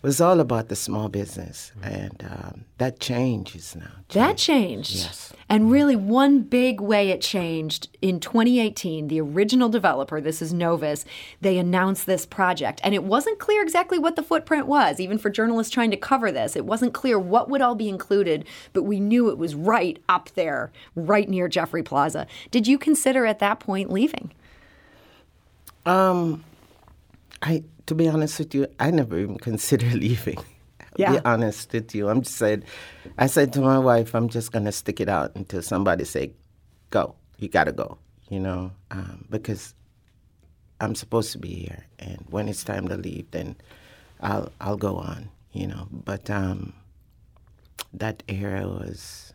It 0.00 0.06
was 0.06 0.20
all 0.20 0.38
about 0.38 0.68
the 0.68 0.76
small 0.76 1.08
business, 1.08 1.72
and 1.82 2.24
um, 2.30 2.64
that 2.78 3.00
changes 3.00 3.74
now. 3.74 3.90
That 4.10 4.36
changed. 4.36 4.94
Yes. 4.94 5.32
And 5.48 5.72
really, 5.72 5.96
one 5.96 6.42
big 6.42 6.80
way 6.80 7.10
it 7.10 7.20
changed 7.20 7.88
in 8.00 8.20
2018, 8.20 9.08
the 9.08 9.20
original 9.20 9.68
developer, 9.68 10.20
this 10.20 10.40
is 10.40 10.52
Novus, 10.52 11.04
they 11.40 11.58
announced 11.58 12.06
this 12.06 12.26
project. 12.26 12.80
And 12.84 12.94
it 12.94 13.02
wasn't 13.02 13.40
clear 13.40 13.60
exactly 13.60 13.98
what 13.98 14.14
the 14.14 14.22
footprint 14.22 14.68
was, 14.68 15.00
even 15.00 15.18
for 15.18 15.30
journalists 15.30 15.74
trying 15.74 15.90
to 15.90 15.96
cover 15.96 16.30
this. 16.30 16.54
It 16.54 16.64
wasn't 16.64 16.94
clear 16.94 17.18
what 17.18 17.50
would 17.50 17.60
all 17.60 17.74
be 17.74 17.88
included, 17.88 18.44
but 18.72 18.84
we 18.84 19.00
knew 19.00 19.30
it 19.30 19.38
was 19.38 19.56
right 19.56 20.00
up 20.08 20.30
there, 20.36 20.70
right 20.94 21.28
near 21.28 21.48
Jeffrey 21.48 21.82
Plaza. 21.82 22.28
Did 22.52 22.68
you 22.68 22.78
consider 22.78 23.26
at 23.26 23.40
that 23.40 23.58
point 23.58 23.90
leaving? 23.90 24.30
Um, 25.84 26.44
I 27.42 27.64
to 27.88 27.94
be 27.94 28.08
honest 28.08 28.38
with 28.38 28.54
you, 28.54 28.66
I 28.78 28.90
never 28.90 29.18
even 29.18 29.38
considered 29.50 29.94
leaving. 29.94 30.38
Yeah. 30.96 31.12
Be 31.12 31.18
honest 31.24 31.72
with 31.72 31.94
you, 31.94 32.08
I'm 32.08 32.22
just 32.22 32.36
said, 32.36 32.64
I 33.18 33.26
said 33.26 33.52
to 33.54 33.60
my 33.60 33.78
wife, 33.78 34.14
I'm 34.14 34.28
just 34.28 34.52
gonna 34.52 34.72
stick 34.72 35.00
it 35.00 35.08
out 35.08 35.34
until 35.36 35.62
somebody 35.62 36.04
say, 36.04 36.32
"Go, 36.90 37.14
you 37.38 37.48
gotta 37.48 37.72
go," 37.72 37.98
you 38.28 38.40
know, 38.40 38.72
um, 38.90 39.24
because 39.30 39.74
I'm 40.80 40.94
supposed 40.94 41.32
to 41.32 41.38
be 41.38 41.54
here, 41.54 41.86
and 41.98 42.24
when 42.30 42.48
it's 42.48 42.64
time 42.64 42.88
to 42.88 42.96
leave, 42.96 43.30
then 43.30 43.56
I'll 44.20 44.50
I'll 44.60 44.76
go 44.76 44.96
on, 44.96 45.30
you 45.52 45.68
know. 45.68 45.86
But 45.90 46.28
um, 46.30 46.72
that 47.92 48.24
era 48.28 48.66
was 48.66 49.27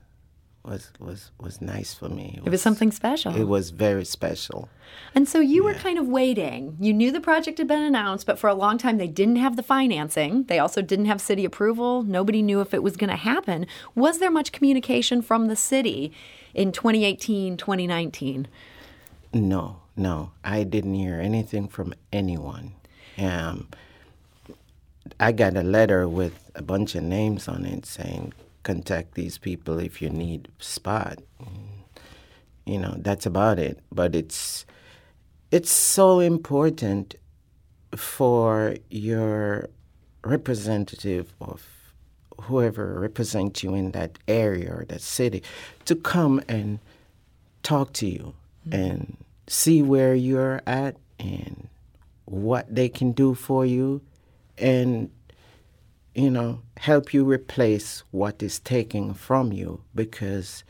was 0.65 0.91
was 0.99 1.31
was 1.39 1.61
nice 1.61 1.93
for 1.93 2.07
me. 2.07 2.39
It 2.43 2.49
was 2.49 2.61
something 2.61 2.91
special. 2.91 3.35
It 3.35 3.47
was 3.47 3.71
very 3.71 4.05
special. 4.05 4.69
And 5.13 5.27
so 5.27 5.39
you 5.39 5.63
were 5.63 5.73
kind 5.73 5.97
of 5.97 6.07
waiting. 6.07 6.77
You 6.79 6.93
knew 6.93 7.11
the 7.11 7.19
project 7.19 7.57
had 7.57 7.67
been 7.67 7.81
announced, 7.81 8.25
but 8.25 8.39
for 8.39 8.49
a 8.49 8.53
long 8.53 8.77
time 8.77 8.97
they 8.97 9.07
didn't 9.07 9.35
have 9.37 9.55
the 9.55 9.63
financing. 9.63 10.43
They 10.43 10.59
also 10.59 10.81
didn't 10.81 11.05
have 11.05 11.19
city 11.19 11.43
approval. 11.43 12.03
Nobody 12.03 12.41
knew 12.41 12.61
if 12.61 12.73
it 12.73 12.83
was 12.83 12.95
going 12.95 13.09
to 13.09 13.15
happen. 13.15 13.65
Was 13.95 14.19
there 14.19 14.31
much 14.31 14.51
communication 14.51 15.21
from 15.21 15.47
the 15.47 15.55
city 15.55 16.13
in 16.53 16.71
2018, 16.71 17.57
2019? 17.57 18.47
No, 19.33 19.81
no, 19.97 20.31
I 20.43 20.63
didn't 20.63 20.93
hear 20.93 21.19
anything 21.19 21.67
from 21.67 21.93
anyone. 22.11 22.73
Um, 23.17 23.67
I 25.19 25.31
got 25.31 25.57
a 25.57 25.63
letter 25.63 26.07
with 26.07 26.51
a 26.55 26.61
bunch 26.61 26.95
of 26.95 27.03
names 27.03 27.47
on 27.47 27.65
it 27.65 27.85
saying, 27.85 28.33
"Contact 28.63 29.15
these 29.15 29.37
people 29.37 29.79
if 29.79 30.01
you 30.01 30.09
need 30.09 30.49
spot." 30.59 31.19
You 32.65 32.79
know, 32.79 32.95
that's 32.97 33.25
about 33.25 33.59
it. 33.59 33.79
But 33.91 34.15
it's 34.15 34.65
it's 35.51 35.71
so 35.71 36.19
important 36.19 37.15
for 37.95 38.75
your 38.89 39.69
representative 40.23 41.33
of 41.41 41.67
whoever 42.41 42.99
represents 42.99 43.63
you 43.63 43.75
in 43.75 43.91
that 43.91 44.17
area 44.27 44.73
or 44.73 44.85
that 44.85 45.01
city 45.01 45.43
to 45.85 45.95
come 45.95 46.41
and 46.47 46.79
talk 47.61 47.93
to 47.93 48.07
you 48.07 48.33
and 48.71 49.17
see 49.47 49.81
where 49.81 50.15
you're 50.15 50.61
at 50.65 50.95
and 51.19 51.67
what 52.25 52.73
they 52.73 52.89
can 52.89 53.11
do 53.11 53.33
for 53.33 53.65
you 53.65 54.01
and 54.57 55.09
you 56.15 56.29
know 56.29 56.61
help 56.77 57.13
you 57.13 57.23
replace 57.25 58.03
what 58.11 58.41
is 58.43 58.59
taken 58.59 59.13
from 59.13 59.51
you 59.51 59.81
because 59.95 60.63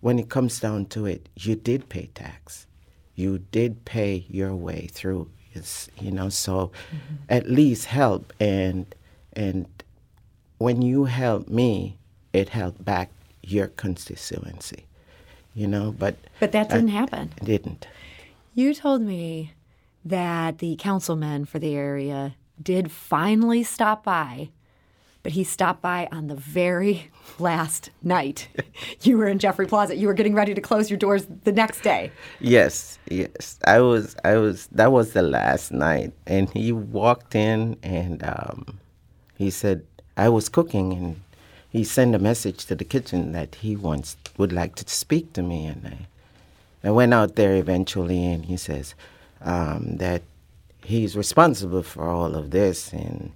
when 0.00 0.18
it 0.18 0.28
comes 0.28 0.60
down 0.60 0.86
to 0.86 1.06
it 1.06 1.28
you 1.36 1.54
did 1.56 1.88
pay 1.88 2.06
tax. 2.14 2.66
You 3.16 3.38
did 3.38 3.84
pay 3.84 4.24
your 4.28 4.56
way 4.56 4.88
through. 4.90 5.30
It's, 5.52 5.88
you 6.00 6.10
know 6.10 6.28
so 6.30 6.72
mm-hmm. 6.90 7.14
at 7.28 7.48
least 7.48 7.86
help 7.86 8.32
and 8.40 8.92
and 9.34 9.66
when 10.58 10.82
you 10.82 11.04
help 11.04 11.48
me 11.48 11.96
it 12.32 12.48
helped 12.48 12.84
back 12.84 13.10
your 13.42 13.68
constituency 13.68 14.86
you 15.54 15.68
know 15.68 15.94
but 15.96 16.16
But 16.40 16.50
that 16.52 16.70
didn't 16.70 16.88
happen. 16.88 17.32
it 17.36 17.44
didn't. 17.44 17.86
You 18.54 18.74
told 18.74 19.02
me 19.02 19.52
that 20.04 20.58
the 20.58 20.76
councilmen 20.76 21.44
for 21.44 21.58
the 21.58 21.74
area 21.74 22.34
did 22.62 22.90
finally 22.90 23.62
stop 23.62 24.04
by, 24.04 24.50
but 25.24 25.32
he 25.32 25.42
stopped 25.42 25.80
by 25.80 26.06
on 26.12 26.28
the 26.28 26.36
very 26.36 27.10
last 27.38 27.90
night. 28.02 28.46
you 29.02 29.16
were 29.16 29.26
in 29.26 29.40
Jeffrey 29.40 29.66
Plaza. 29.66 29.96
You 29.96 30.06
were 30.06 30.14
getting 30.14 30.34
ready 30.34 30.54
to 30.54 30.60
close 30.60 30.90
your 30.90 30.98
doors 30.98 31.26
the 31.44 31.50
next 31.50 31.80
day. 31.80 32.12
Yes, 32.40 32.98
yes. 33.10 33.58
I 33.66 33.80
was, 33.80 34.14
I 34.22 34.36
was. 34.36 34.66
That 34.68 34.92
was 34.92 35.14
the 35.14 35.22
last 35.22 35.72
night, 35.72 36.12
and 36.26 36.50
he 36.50 36.70
walked 36.70 37.34
in, 37.34 37.78
and 37.82 38.22
um, 38.22 38.78
he 39.36 39.50
said 39.50 39.84
I 40.16 40.28
was 40.28 40.50
cooking, 40.50 40.92
and 40.92 41.20
he 41.70 41.84
sent 41.84 42.14
a 42.14 42.18
message 42.18 42.66
to 42.66 42.74
the 42.76 42.84
kitchen 42.84 43.32
that 43.32 43.56
he 43.56 43.74
wants 43.74 44.18
would 44.36 44.52
like 44.52 44.74
to 44.76 44.88
speak 44.88 45.32
to 45.32 45.42
me, 45.42 45.64
and 45.64 45.86
I, 46.84 46.88
I 46.88 46.90
went 46.90 47.14
out 47.14 47.36
there 47.36 47.56
eventually, 47.56 48.26
and 48.26 48.44
he 48.44 48.58
says 48.58 48.94
um, 49.40 49.96
that 49.96 50.20
he's 50.84 51.16
responsible 51.16 51.82
for 51.82 52.10
all 52.10 52.36
of 52.36 52.50
this, 52.50 52.92
and 52.92 53.32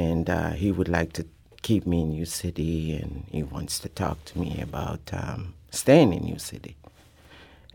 and 0.00 0.30
uh, 0.30 0.50
he 0.52 0.72
would 0.72 0.88
like 0.88 1.12
to 1.12 1.26
keep 1.60 1.86
me 1.86 2.00
in 2.00 2.12
U 2.12 2.24
City, 2.24 2.94
and 2.94 3.24
he 3.30 3.42
wants 3.42 3.78
to 3.80 3.88
talk 3.88 4.24
to 4.26 4.38
me 4.38 4.58
about 4.62 5.00
um, 5.12 5.54
staying 5.70 6.14
in 6.14 6.26
U 6.26 6.38
City. 6.38 6.74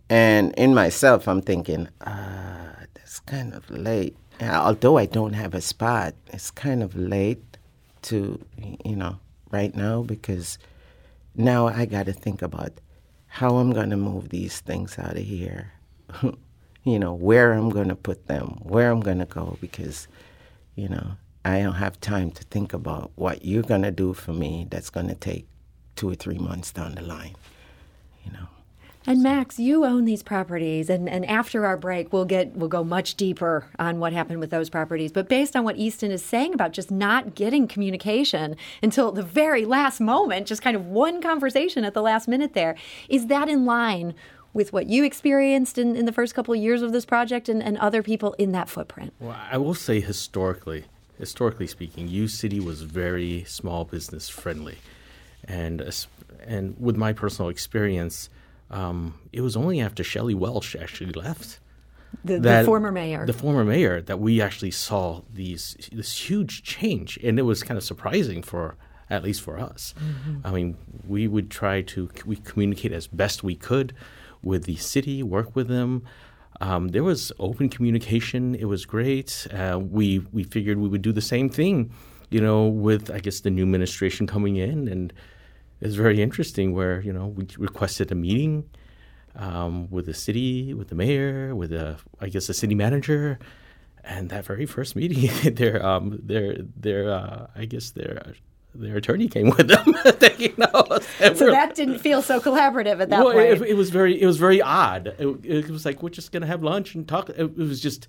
And 0.10 0.52
in 0.54 0.74
myself, 0.74 1.28
I'm 1.28 1.42
thinking, 1.42 1.88
ah, 2.02 2.78
that's 2.96 3.20
kind 3.20 3.54
of 3.54 3.70
late. 3.70 4.18
Although 4.42 4.98
I 4.98 5.06
don't 5.06 5.34
have 5.34 5.54
a 5.54 5.62
spot, 5.62 6.16
it's 6.34 6.50
kind 6.50 6.82
of 6.82 6.96
late 6.96 7.58
to, 8.04 8.40
you 8.84 8.96
know, 8.96 9.20
right 9.52 9.74
now 9.76 10.02
because 10.02 10.58
now 11.36 11.68
I 11.68 11.86
got 11.86 12.08
to 12.08 12.14
think 12.14 12.42
about 12.42 12.74
how 13.28 13.58
I'm 13.58 13.72
going 13.72 13.92
to 13.92 13.98
move 13.98 14.30
these 14.30 14.60
things 14.62 14.98
out 14.98 15.18
of 15.18 15.24
here. 15.24 15.74
you 16.84 17.00
know, 17.00 17.14
where 17.14 17.54
I'm 17.54 17.70
going 17.70 17.90
to 17.90 17.96
put 17.96 18.28
them, 18.28 18.60
where 18.62 18.92
I'm 18.92 19.02
going 19.02 19.20
to 19.20 19.26
go 19.26 19.58
because, 19.62 20.08
you 20.76 20.90
know, 20.90 21.18
I 21.46 21.62
don't 21.62 21.76
have 21.76 22.02
time 22.02 22.32
to 22.32 22.44
think 22.46 22.74
about 22.74 23.12
what 23.14 23.46
you're 23.46 23.62
going 23.62 23.84
to 23.84 23.92
do 23.92 24.14
for 24.14 24.34
me 24.34 24.66
that's 24.68 24.90
going 24.90 25.08
to 25.10 25.16
take 25.16 25.46
two 25.96 26.10
or 26.10 26.16
three 26.16 26.40
months 26.40 26.72
down 26.72 26.96
the 26.96 27.04
line, 27.04 27.36
you 28.26 28.32
know. 28.32 28.48
And 29.06 29.22
Max, 29.22 29.60
you 29.60 29.86
own 29.86 30.06
these 30.06 30.24
properties, 30.24 30.90
and, 30.90 31.08
and 31.08 31.24
after 31.28 31.68
our 31.68 31.78
break, 31.78 32.12
we'll 32.12 32.26
get 32.26 32.56
we'll 32.56 32.68
go 32.68 32.84
much 32.84 33.14
deeper 33.14 33.68
on 33.78 34.00
what 34.00 34.12
happened 34.12 34.40
with 34.40 34.50
those 34.50 34.72
properties. 34.72 35.12
But 35.12 35.30
based 35.30 35.56
on 35.56 35.64
what 35.64 35.78
Easton 35.78 36.10
is 36.10 36.26
saying 36.26 36.56
about 36.56 36.72
just 36.72 36.90
not 36.90 37.36
getting 37.36 37.68
communication 37.68 38.56
until 38.82 39.12
the 39.12 39.22
very 39.22 39.66
last 39.66 40.02
moment, 40.02 40.48
just 40.48 40.64
kind 40.64 40.76
of 40.76 40.88
one 40.88 41.22
conversation 41.22 41.86
at 41.86 41.94
the 41.94 42.02
last 42.02 42.28
minute, 42.28 42.54
there 42.54 42.76
is 43.08 43.28
that 43.28 43.48
in 43.48 43.66
line 43.66 44.16
with 44.54 44.74
what 44.74 44.88
you 44.88 45.04
experienced 45.04 45.78
in, 45.78 45.96
in 45.96 46.06
the 46.06 46.12
first 46.12 46.34
couple 46.34 46.56
of 46.56 46.60
years 46.60 46.82
of 46.82 46.92
this 46.92 47.06
project 47.06 47.48
and, 47.48 47.62
and 47.62 47.78
other 47.78 48.02
people 48.02 48.34
in 48.40 48.54
that 48.54 48.68
footprint? 48.68 49.14
Well, 49.20 49.38
I 49.52 49.58
will 49.58 49.76
say 49.76 50.00
historically, 50.00 50.86
historically 51.18 51.68
speaking, 51.68 52.08
U 52.08 52.28
City 52.28 52.60
was 52.60 52.82
very 52.82 53.44
small 53.46 53.86
business 53.86 54.30
friendly, 54.30 54.78
and 55.44 55.82
and 56.46 56.76
with 56.80 56.96
my 56.96 57.14
personal 57.14 57.50
experience, 57.50 58.30
um, 58.70 59.20
it 59.32 59.42
was 59.42 59.56
only 59.56 59.80
after 59.80 60.04
Shelley 60.04 60.36
Welsch 60.36 60.76
actually 60.76 61.12
left. 61.12 61.60
The, 62.24 62.40
the 62.40 62.64
former 62.66 62.92
mayor. 62.92 63.26
The 63.26 63.34
former 63.34 63.66
mayor 63.66 64.02
that 64.02 64.20
we 64.20 64.42
actually 64.42 64.72
saw 64.72 65.22
these 65.34 65.90
this 65.92 66.30
huge 66.30 66.64
change, 66.64 67.20
and 67.24 67.38
it 67.38 67.44
was 67.44 67.64
kind 67.64 67.78
of 67.78 67.84
surprising 67.84 68.42
for 68.42 68.76
at 69.10 69.24
least 69.24 69.42
for 69.42 69.60
us. 69.60 69.94
I 70.44 70.52
mean, 70.52 70.78
we 71.08 71.28
would 71.28 71.52
try 71.52 71.82
to 71.82 72.10
we 72.26 72.38
communicate 72.38 72.92
as 72.92 73.08
best 73.08 73.44
we 73.44 73.56
could 73.56 73.94
with 74.42 74.64
the 74.64 74.76
city, 74.78 75.24
work 75.24 75.56
with 75.56 75.68
them. 75.68 76.04
Um, 76.62 76.90
there 76.90 77.04
was 77.04 77.32
open 77.40 77.70
communication. 77.70 78.56
It 78.56 78.66
was 78.66 78.86
great. 78.86 79.48
Uh, 79.52 79.80
we 79.82 80.20
we 80.32 80.44
figured 80.44 80.78
we 80.78 80.88
would 80.88 81.02
do 81.02 81.12
the 81.12 81.22
same 81.22 81.50
thing, 81.50 81.92
you 82.30 82.40
know, 82.40 82.68
with 82.68 83.12
I 83.12 83.20
guess 83.20 83.42
the 83.42 83.52
new 83.52 83.64
administration 83.64 84.28
coming 84.28 84.56
in, 84.56 84.88
and 84.88 85.12
it 85.82 85.86
was 85.86 85.96
very 85.96 86.22
interesting. 86.22 86.74
Where 86.74 87.02
you 87.02 87.12
know 87.12 87.28
we 87.28 87.48
requested 87.58 88.12
a 88.12 88.16
meeting 88.16 88.70
um, 89.36 89.90
with 89.90 90.06
the 90.06 90.14
city, 90.14 90.74
with 90.74 90.90
the 90.90 90.96
mayor, 90.96 91.56
with 91.56 91.72
the 91.72 91.98
I 92.22 92.30
guess 92.30 92.48
the 92.48 92.54
city 92.54 92.76
manager, 92.76 93.38
and 94.04 94.30
that 94.30 94.46
very 94.46 94.66
first 94.66 94.96
meeting, 94.96 95.30
their 95.56 95.86
um, 95.86 96.20
their 96.24 96.58
their 96.76 97.12
uh, 97.12 97.48
I 97.56 97.66
guess 97.66 97.92
their 97.92 98.34
their 98.80 98.98
attorney 98.98 99.28
came 99.28 99.50
with 99.58 99.68
them. 99.68 99.86
you 100.38 100.54
know, 100.58 101.00
so 101.36 101.52
that 101.52 101.76
didn't 101.76 102.00
feel 102.00 102.22
so 102.22 102.40
collaborative 102.40 103.02
at 103.02 103.10
that 103.10 103.24
well, 103.24 103.34
point. 103.34 103.48
It, 103.48 103.62
it, 103.62 103.74
was 103.76 103.90
very 103.90 104.22
it 104.22 104.26
was 104.26 104.38
very 104.38 104.62
odd. 104.62 105.16
It, 105.20 105.28
it, 105.44 105.70
was 105.70 105.86
like 105.86 106.04
we're 106.04 106.10
just 106.10 106.32
gonna 106.32 106.48
have 106.48 106.64
lunch 106.64 106.96
and 106.96 107.08
talk. 107.08 107.30
It, 107.30 107.58
was 107.58 107.82
just 107.82 108.08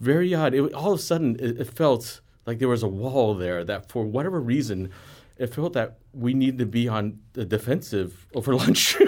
very 0.00 0.34
odd. 0.34 0.54
all 0.72 0.92
of 0.92 0.98
a 0.98 1.02
sudden, 1.02 1.36
it, 1.38 1.66
felt 1.68 2.20
like 2.46 2.58
there 2.58 2.68
was 2.68 2.82
a 2.82 2.88
wall 2.88 3.34
there 3.34 3.64
that, 3.64 3.88
for 3.88 4.04
whatever 4.04 4.40
reason, 4.40 4.90
it 5.38 5.54
felt 5.54 5.72
that 5.74 5.98
we 6.14 6.34
need 6.34 6.58
to 6.58 6.66
be 6.66 6.88
on 6.88 7.20
the 7.32 7.44
defensive 7.44 8.26
over 8.34 8.54
lunch. 8.54 8.96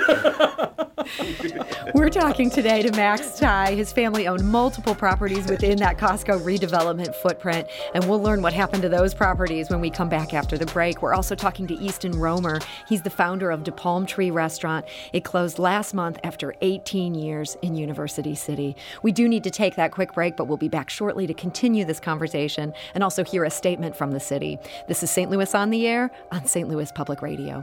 We're 1.94 2.10
talking 2.10 2.50
today 2.50 2.82
to 2.82 2.90
Max 2.92 3.38
Ty. 3.38 3.75
His 3.75 3.92
family 3.92 4.26
owned 4.26 4.44
multiple 4.44 4.94
properties 4.94 5.46
within 5.46 5.78
that 5.78 5.98
Costco 5.98 6.42
redevelopment 6.42 7.14
footprint, 7.14 7.68
and 7.94 8.04
we'll 8.08 8.20
learn 8.20 8.42
what 8.42 8.52
happened 8.52 8.82
to 8.82 8.88
those 8.88 9.14
properties 9.14 9.70
when 9.70 9.80
we 9.80 9.88
come 9.88 10.08
back 10.08 10.34
after 10.34 10.58
the 10.58 10.66
break. 10.66 11.00
We're 11.00 11.14
also 11.14 11.34
talking 11.34 11.66
to 11.68 11.75
Easton 11.75 12.12
Romer. 12.18 12.58
He's 12.88 13.02
the 13.02 13.10
founder 13.10 13.50
of 13.50 13.62
De 13.62 13.72
Palm 13.72 14.04
Tree 14.04 14.30
Restaurant. 14.30 14.84
It 15.12 15.25
closed 15.25 15.58
last 15.58 15.94
month 15.94 16.18
after 16.25 16.54
18 16.60 17.14
years 17.14 17.56
in 17.62 17.76
University 17.76 18.34
City. 18.34 18.76
We 19.02 19.12
do 19.12 19.28
need 19.28 19.44
to 19.44 19.50
take 19.50 19.76
that 19.76 19.92
quick 19.92 20.12
break, 20.12 20.36
but 20.36 20.48
we'll 20.48 20.56
be 20.56 20.68
back 20.68 20.90
shortly 20.90 21.26
to 21.26 21.34
continue 21.34 21.84
this 21.84 22.00
conversation 22.00 22.75
and 22.94 23.04
also 23.04 23.25
hear 23.25 23.44
a 23.44 23.50
statement 23.50 23.96
from 23.96 24.10
the 24.10 24.20
city. 24.20 24.58
This 24.88 25.02
is 25.02 25.10
St. 25.10 25.30
Louis 25.30 25.54
on 25.54 25.70
the 25.70 25.86
Air 25.86 26.10
on 26.32 26.46
St. 26.46 26.68
Louis 26.68 26.90
Public 26.96 27.20
Radio. 27.20 27.62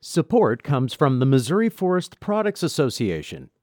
Support 0.00 0.62
comes 0.62 0.94
from 0.94 1.18
the 1.18 1.26
Missouri 1.26 1.68
Forest 1.68 2.20
Products 2.20 2.62
Association, 2.62 3.50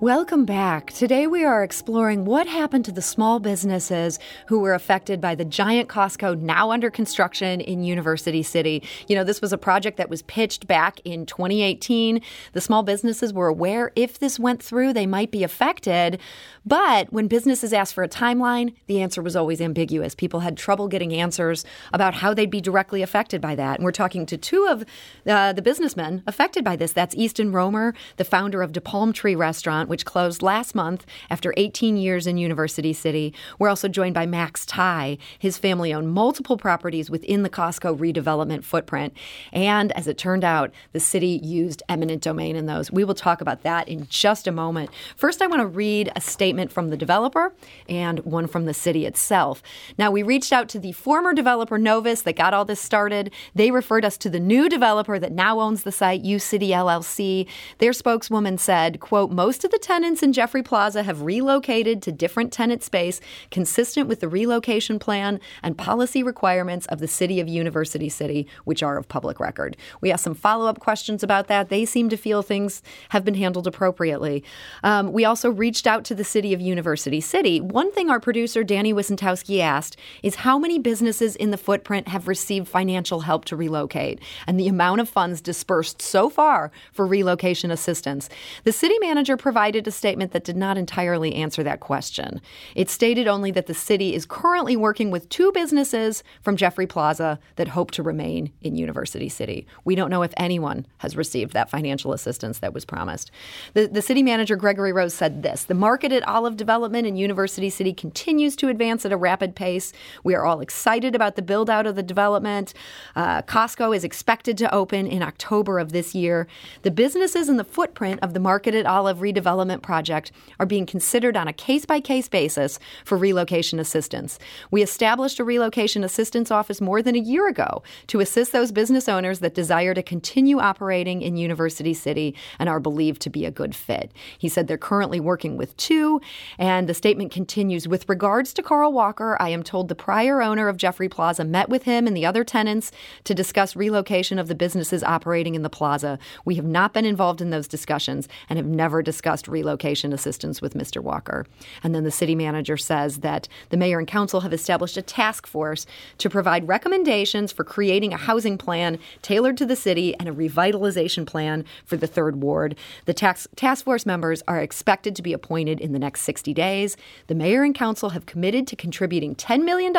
Welcome 0.00 0.44
back. 0.44 0.92
Today 0.92 1.26
we 1.26 1.44
are 1.44 1.64
exploring 1.64 2.24
what 2.24 2.46
happened 2.46 2.84
to 2.84 2.92
the 2.92 3.02
small 3.02 3.40
businesses 3.40 4.20
who 4.46 4.60
were 4.60 4.72
affected 4.72 5.20
by 5.20 5.34
the 5.34 5.44
giant 5.44 5.88
Costco 5.88 6.40
now 6.40 6.70
under 6.70 6.88
construction 6.88 7.60
in 7.60 7.82
University 7.82 8.44
City. 8.44 8.84
You 9.08 9.16
know, 9.16 9.24
this 9.24 9.40
was 9.40 9.52
a 9.52 9.58
project 9.58 9.96
that 9.96 10.08
was 10.08 10.22
pitched 10.22 10.68
back 10.68 11.00
in 11.04 11.26
2018. 11.26 12.20
The 12.52 12.60
small 12.60 12.84
businesses 12.84 13.32
were 13.32 13.48
aware 13.48 13.90
if 13.96 14.20
this 14.20 14.38
went 14.38 14.62
through, 14.62 14.92
they 14.92 15.04
might 15.04 15.32
be 15.32 15.42
affected. 15.42 16.20
But 16.64 17.12
when 17.12 17.26
businesses 17.26 17.72
asked 17.72 17.94
for 17.94 18.04
a 18.04 18.08
timeline, 18.08 18.74
the 18.86 19.02
answer 19.02 19.20
was 19.20 19.34
always 19.34 19.60
ambiguous. 19.60 20.14
People 20.14 20.40
had 20.40 20.56
trouble 20.56 20.86
getting 20.86 21.12
answers 21.12 21.64
about 21.92 22.14
how 22.14 22.32
they'd 22.32 22.50
be 22.50 22.60
directly 22.60 23.02
affected 23.02 23.40
by 23.40 23.56
that. 23.56 23.76
And 23.76 23.84
we're 23.84 23.90
talking 23.90 24.26
to 24.26 24.36
two 24.36 24.64
of 24.70 24.84
uh, 25.26 25.54
the 25.54 25.62
businessmen 25.62 26.22
affected 26.28 26.62
by 26.62 26.76
this. 26.76 26.92
That's 26.92 27.16
Easton 27.16 27.50
Romer, 27.50 27.94
the 28.16 28.24
founder 28.24 28.62
of 28.62 28.72
De 28.72 28.80
Palm 28.80 29.12
Tree 29.12 29.34
Restaurant 29.34 29.87
which 29.88 30.04
closed 30.04 30.42
last 30.42 30.74
month 30.74 31.06
after 31.30 31.52
18 31.56 31.96
years 31.96 32.26
in 32.26 32.38
University 32.38 32.92
City. 32.92 33.34
We're 33.58 33.68
also 33.68 33.88
joined 33.88 34.14
by 34.14 34.26
Max 34.26 34.64
Ty. 34.66 35.18
His 35.38 35.58
family 35.58 35.92
owned 35.92 36.10
multiple 36.10 36.56
properties 36.56 37.10
within 37.10 37.42
the 37.42 37.50
Costco 37.50 37.98
redevelopment 37.98 38.64
footprint. 38.64 39.14
And 39.52 39.92
as 39.92 40.06
it 40.06 40.18
turned 40.18 40.44
out, 40.44 40.70
the 40.92 41.00
city 41.00 41.40
used 41.42 41.82
eminent 41.88 42.22
domain 42.22 42.56
in 42.56 42.66
those. 42.66 42.92
We 42.92 43.04
will 43.04 43.14
talk 43.14 43.40
about 43.40 43.62
that 43.62 43.88
in 43.88 44.06
just 44.08 44.46
a 44.46 44.52
moment. 44.52 44.90
First, 45.16 45.42
I 45.42 45.46
want 45.46 45.60
to 45.60 45.66
read 45.66 46.12
a 46.14 46.20
statement 46.20 46.70
from 46.70 46.88
the 46.88 46.96
developer 46.96 47.52
and 47.88 48.20
one 48.20 48.46
from 48.46 48.66
the 48.66 48.74
city 48.74 49.06
itself. 49.06 49.62
Now, 49.96 50.10
we 50.10 50.22
reached 50.22 50.52
out 50.52 50.68
to 50.70 50.78
the 50.78 50.92
former 50.92 51.32
developer 51.32 51.78
Novus 51.78 52.22
that 52.22 52.36
got 52.36 52.54
all 52.54 52.64
this 52.64 52.80
started. 52.80 53.32
They 53.54 53.70
referred 53.70 54.04
us 54.04 54.16
to 54.18 54.30
the 54.30 54.40
new 54.40 54.68
developer 54.68 55.18
that 55.18 55.32
now 55.32 55.60
owns 55.60 55.82
the 55.82 55.92
site, 55.92 56.22
U 56.22 56.38
City 56.38 56.70
LLC. 56.70 57.46
Their 57.78 57.92
spokeswoman 57.92 58.58
said, 58.58 59.00
quote, 59.00 59.30
most 59.30 59.64
of 59.64 59.70
the 59.70 59.77
the 59.78 59.84
tenants 59.84 60.24
in 60.24 60.32
Jeffrey 60.32 60.62
Plaza 60.62 61.04
have 61.04 61.22
relocated 61.22 62.02
to 62.02 62.10
different 62.10 62.52
tenant 62.52 62.82
space 62.82 63.20
consistent 63.52 64.08
with 64.08 64.18
the 64.18 64.26
relocation 64.26 64.98
plan 64.98 65.38
and 65.62 65.78
policy 65.78 66.20
requirements 66.20 66.84
of 66.86 66.98
the 66.98 67.06
City 67.06 67.38
of 67.38 67.46
University 67.46 68.08
City, 68.08 68.48
which 68.64 68.82
are 68.82 68.98
of 68.98 69.06
public 69.06 69.38
record. 69.38 69.76
We 70.00 70.10
asked 70.10 70.24
some 70.24 70.34
follow 70.34 70.66
up 70.66 70.80
questions 70.80 71.22
about 71.22 71.46
that. 71.46 71.68
They 71.68 71.84
seem 71.84 72.08
to 72.08 72.16
feel 72.16 72.42
things 72.42 72.82
have 73.10 73.24
been 73.24 73.34
handled 73.34 73.68
appropriately. 73.68 74.42
Um, 74.82 75.12
we 75.12 75.24
also 75.24 75.48
reached 75.48 75.86
out 75.86 76.04
to 76.06 76.14
the 76.14 76.24
City 76.24 76.52
of 76.52 76.60
University 76.60 77.20
City. 77.20 77.60
One 77.60 77.92
thing 77.92 78.10
our 78.10 78.18
producer, 78.18 78.64
Danny 78.64 78.92
Wicentowski, 78.92 79.60
asked 79.60 79.96
is 80.24 80.34
how 80.34 80.58
many 80.58 80.80
businesses 80.80 81.36
in 81.36 81.52
the 81.52 81.56
footprint 81.56 82.08
have 82.08 82.26
received 82.26 82.66
financial 82.66 83.20
help 83.20 83.44
to 83.44 83.54
relocate 83.54 84.20
and 84.48 84.58
the 84.58 84.66
amount 84.66 85.00
of 85.00 85.08
funds 85.08 85.40
dispersed 85.40 86.02
so 86.02 86.28
far 86.28 86.72
for 86.90 87.06
relocation 87.06 87.70
assistance. 87.70 88.28
The 88.64 88.72
city 88.72 88.96
manager 89.00 89.36
provided 89.36 89.67
provided 89.68 89.86
a 89.86 89.90
statement 89.90 90.32
that 90.32 90.44
did 90.44 90.56
not 90.56 90.78
entirely 90.78 91.34
answer 91.34 91.62
that 91.62 91.78
question. 91.78 92.40
It 92.74 92.88
stated 92.88 93.28
only 93.28 93.50
that 93.50 93.66
the 93.66 93.74
city 93.74 94.14
is 94.14 94.24
currently 94.24 94.78
working 94.78 95.10
with 95.10 95.28
two 95.28 95.52
businesses 95.52 96.24
from 96.40 96.56
Jeffrey 96.56 96.86
Plaza 96.86 97.38
that 97.56 97.68
hope 97.68 97.90
to 97.90 98.02
remain 98.02 98.50
in 98.62 98.76
University 98.76 99.28
City. 99.28 99.66
We 99.84 99.94
don't 99.94 100.08
know 100.08 100.22
if 100.22 100.32
anyone 100.38 100.86
has 100.98 101.18
received 101.18 101.52
that 101.52 101.68
financial 101.68 102.14
assistance 102.14 102.60
that 102.60 102.72
was 102.72 102.86
promised. 102.86 103.30
The, 103.74 103.88
the 103.88 104.00
city 104.00 104.22
manager, 104.22 104.56
Gregory 104.56 104.90
Rose, 104.90 105.12
said 105.12 105.42
this 105.42 105.64
The 105.64 105.74
market 105.74 106.12
at 106.12 106.26
Olive 106.26 106.56
Development 106.56 107.06
in 107.06 107.16
University 107.16 107.68
City 107.68 107.92
continues 107.92 108.56
to 108.56 108.68
advance 108.68 109.04
at 109.04 109.12
a 109.12 109.18
rapid 109.18 109.54
pace. 109.54 109.92
We 110.24 110.34
are 110.34 110.46
all 110.46 110.62
excited 110.62 111.14
about 111.14 111.36
the 111.36 111.42
build 111.42 111.68
out 111.68 111.86
of 111.86 111.94
the 111.94 112.02
development. 112.02 112.72
Uh, 113.14 113.42
Costco 113.42 113.94
is 113.94 114.02
expected 114.02 114.56
to 114.56 114.74
open 114.74 115.06
in 115.06 115.22
October 115.22 115.78
of 115.78 115.92
this 115.92 116.14
year. 116.14 116.46
The 116.84 116.90
businesses 116.90 117.50
in 117.50 117.58
the 117.58 117.64
footprint 117.64 118.20
of 118.22 118.32
the 118.32 118.40
market 118.40 118.74
at 118.74 118.86
Olive 118.86 119.18
redevelopment 119.18 119.57
project 119.82 120.30
are 120.58 120.66
being 120.66 120.86
considered 120.86 121.36
on 121.36 121.48
a 121.48 121.52
case 121.52 121.84
by 121.84 122.00
case 122.00 122.28
basis 122.28 122.78
for 123.04 123.18
relocation 123.18 123.78
assistance. 123.78 124.38
We 124.70 124.82
established 124.82 125.38
a 125.38 125.44
relocation 125.44 126.04
assistance 126.04 126.50
office 126.50 126.80
more 126.80 127.02
than 127.02 127.16
a 127.16 127.20
year 127.20 127.48
ago 127.48 127.82
to 128.08 128.20
assist 128.20 128.52
those 128.52 128.72
business 128.72 129.08
owners 129.08 129.40
that 129.40 129.54
desire 129.54 129.94
to 129.94 130.02
continue 130.02 130.60
operating 130.60 131.22
in 131.22 131.36
University 131.36 131.94
City 131.94 132.34
and 132.58 132.68
are 132.68 132.80
believed 132.80 133.20
to 133.22 133.30
be 133.30 133.44
a 133.44 133.50
good 133.50 133.74
fit. 133.74 134.12
He 134.38 134.48
said 134.48 134.68
they're 134.68 134.78
currently 134.78 135.20
working 135.20 135.56
with 135.56 135.76
two, 135.76 136.20
and 136.58 136.88
the 136.88 136.94
statement 136.94 137.32
continues 137.32 137.88
with 137.88 138.08
regards 138.08 138.52
to 138.54 138.62
Carl 138.62 138.92
Walker, 138.92 139.36
I 139.40 139.48
am 139.48 139.62
told 139.62 139.88
the 139.88 139.94
prior 139.94 140.40
owner 140.42 140.68
of 140.68 140.76
Jeffrey 140.76 141.08
Plaza 141.08 141.44
met 141.44 141.68
with 141.68 141.82
him 141.82 142.06
and 142.06 142.16
the 142.16 142.26
other 142.26 142.44
tenants 142.44 142.92
to 143.24 143.34
discuss 143.34 143.74
relocation 143.74 144.38
of 144.38 144.48
the 144.48 144.54
businesses 144.54 145.02
operating 145.02 145.54
in 145.54 145.62
the 145.62 145.70
plaza. 145.70 146.18
We 146.44 146.54
have 146.56 146.64
not 146.64 146.92
been 146.92 147.04
involved 147.04 147.40
in 147.40 147.50
those 147.50 147.66
discussions 147.66 148.28
and 148.48 148.58
have 148.58 148.66
never 148.66 149.02
discussed 149.02 149.47
relocation 149.48 150.12
assistance 150.12 150.60
with 150.60 150.74
Mr. 150.74 151.02
Walker. 151.02 151.46
And 151.82 151.94
then 151.94 152.04
the 152.04 152.10
city 152.10 152.34
manager 152.34 152.76
says 152.76 153.18
that 153.18 153.48
the 153.70 153.76
mayor 153.76 153.98
and 153.98 154.06
council 154.06 154.40
have 154.40 154.52
established 154.52 154.96
a 154.96 155.02
task 155.02 155.46
force 155.46 155.86
to 156.18 156.30
provide 156.30 156.68
recommendations 156.68 157.52
for 157.52 157.64
creating 157.64 158.12
a 158.12 158.18
housing 158.18 158.58
plan 158.58 158.98
tailored 159.22 159.56
to 159.58 159.66
the 159.66 159.76
city 159.76 160.14
and 160.18 160.28
a 160.28 160.32
revitalization 160.32 161.26
plan 161.26 161.64
for 161.84 161.96
the 161.96 162.06
third 162.06 162.42
ward. 162.42 162.76
The 163.04 163.14
task, 163.14 163.48
task 163.56 163.84
force 163.84 164.06
members 164.06 164.42
are 164.48 164.60
expected 164.60 165.14
to 165.16 165.22
be 165.22 165.32
appointed 165.32 165.80
in 165.80 165.92
the 165.92 165.98
next 165.98 166.22
60 166.22 166.52
days. 166.54 166.96
The 167.26 167.34
mayor 167.34 167.62
and 167.62 167.74
council 167.74 168.10
have 168.10 168.26
committed 168.26 168.66
to 168.68 168.76
contributing 168.76 169.34
$10 169.34 169.64
million 169.64 169.94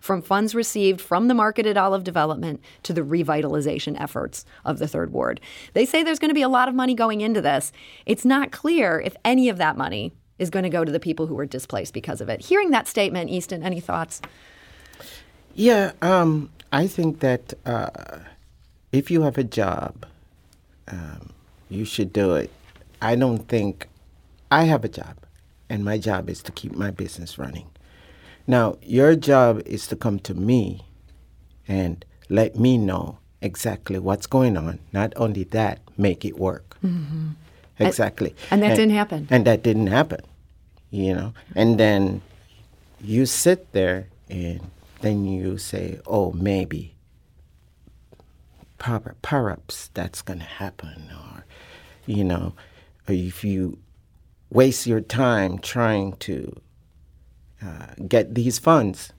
from 0.00 0.22
funds 0.22 0.54
received 0.54 1.00
from 1.00 1.28
the 1.28 1.34
Market 1.34 1.66
at 1.66 1.76
Olive 1.76 2.04
development 2.04 2.60
to 2.82 2.92
the 2.92 3.02
revitalization 3.02 4.00
efforts 4.00 4.44
of 4.64 4.78
the 4.78 4.88
third 4.88 5.12
ward. 5.12 5.40
They 5.74 5.84
say 5.84 6.02
there's 6.02 6.18
going 6.18 6.30
to 6.30 6.34
be 6.34 6.42
a 6.42 6.48
lot 6.48 6.68
of 6.68 6.74
money 6.74 6.94
going 6.94 7.20
into 7.20 7.40
this. 7.40 7.72
It's 8.06 8.24
not 8.24 8.52
clear 8.52 8.71
clear 8.72 9.00
if 9.00 9.14
any 9.22 9.50
of 9.50 9.58
that 9.58 9.76
money 9.76 10.12
is 10.38 10.48
going 10.48 10.62
to 10.62 10.70
go 10.70 10.82
to 10.82 10.90
the 10.90 11.00
people 11.00 11.26
who 11.26 11.34
were 11.34 11.44
displaced 11.44 11.92
because 11.92 12.22
of 12.22 12.28
it. 12.30 12.40
Hearing 12.40 12.70
that 12.70 12.88
statement, 12.88 13.28
Easton, 13.28 13.62
any 13.62 13.80
thoughts? 13.80 14.22
Yeah, 15.54 15.92
um, 16.00 16.48
I 16.72 16.86
think 16.86 17.20
that 17.20 17.52
uh, 17.66 17.90
if 18.90 19.10
you 19.10 19.22
have 19.22 19.36
a 19.36 19.44
job, 19.44 20.06
um, 20.88 21.34
you 21.68 21.84
should 21.84 22.14
do 22.14 22.34
it. 22.34 22.50
I 23.02 23.14
don't 23.14 23.46
think 23.46 23.88
I 24.50 24.64
have 24.64 24.84
a 24.84 24.88
job, 24.88 25.16
and 25.68 25.84
my 25.84 25.98
job 25.98 26.30
is 26.30 26.42
to 26.44 26.52
keep 26.52 26.74
my 26.74 26.90
business 26.90 27.38
running. 27.38 27.68
Now, 28.46 28.78
your 28.80 29.16
job 29.16 29.60
is 29.66 29.86
to 29.88 29.96
come 29.96 30.18
to 30.20 30.34
me 30.34 30.80
and 31.68 32.04
let 32.30 32.56
me 32.56 32.78
know 32.78 33.18
exactly 33.42 33.98
what's 33.98 34.26
going 34.26 34.56
on. 34.56 34.78
Not 34.92 35.12
only 35.16 35.44
that, 35.44 35.80
make 35.98 36.24
it 36.24 36.38
work. 36.38 36.78
Mm-hmm. 36.82 37.32
Exactly. 37.86 38.34
And, 38.50 38.62
and 38.62 38.70
that 38.70 38.76
didn't 38.76 38.94
happen. 38.94 39.28
And 39.30 39.46
that 39.46 39.62
didn't 39.62 39.86
happen, 39.88 40.20
you 40.90 41.14
know. 41.14 41.34
And 41.54 41.78
then 41.78 42.22
you 43.00 43.26
sit 43.26 43.72
there 43.72 44.08
and 44.28 44.60
then 45.00 45.24
you 45.24 45.58
say, 45.58 46.00
oh, 46.06 46.32
maybe, 46.32 46.94
perhaps 48.78 49.90
that's 49.94 50.22
going 50.22 50.38
to 50.38 50.44
happen. 50.44 51.10
Or, 51.10 51.44
you 52.06 52.24
know, 52.24 52.54
if 53.08 53.44
you 53.44 53.78
waste 54.50 54.86
your 54.86 55.00
time 55.00 55.58
trying 55.58 56.12
to 56.16 56.60
uh, 57.64 57.86
get 58.08 58.34
these 58.34 58.58
funds 58.58 59.12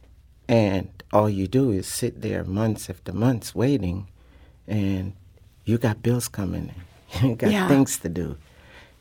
and 0.48 0.90
all 1.12 1.30
you 1.30 1.48
do 1.48 1.72
is 1.72 1.88
sit 1.88 2.22
there 2.22 2.44
months 2.44 2.90
after 2.90 3.14
months 3.14 3.56
waiting 3.56 4.08
and 4.68 5.14
you 5.66 5.78
got 5.78 6.04
bills 6.04 6.28
coming 6.28 6.74
you 7.22 7.36
got 7.36 7.52
yeah. 7.52 7.68
things 7.68 7.98
to 7.98 8.10
do 8.10 8.38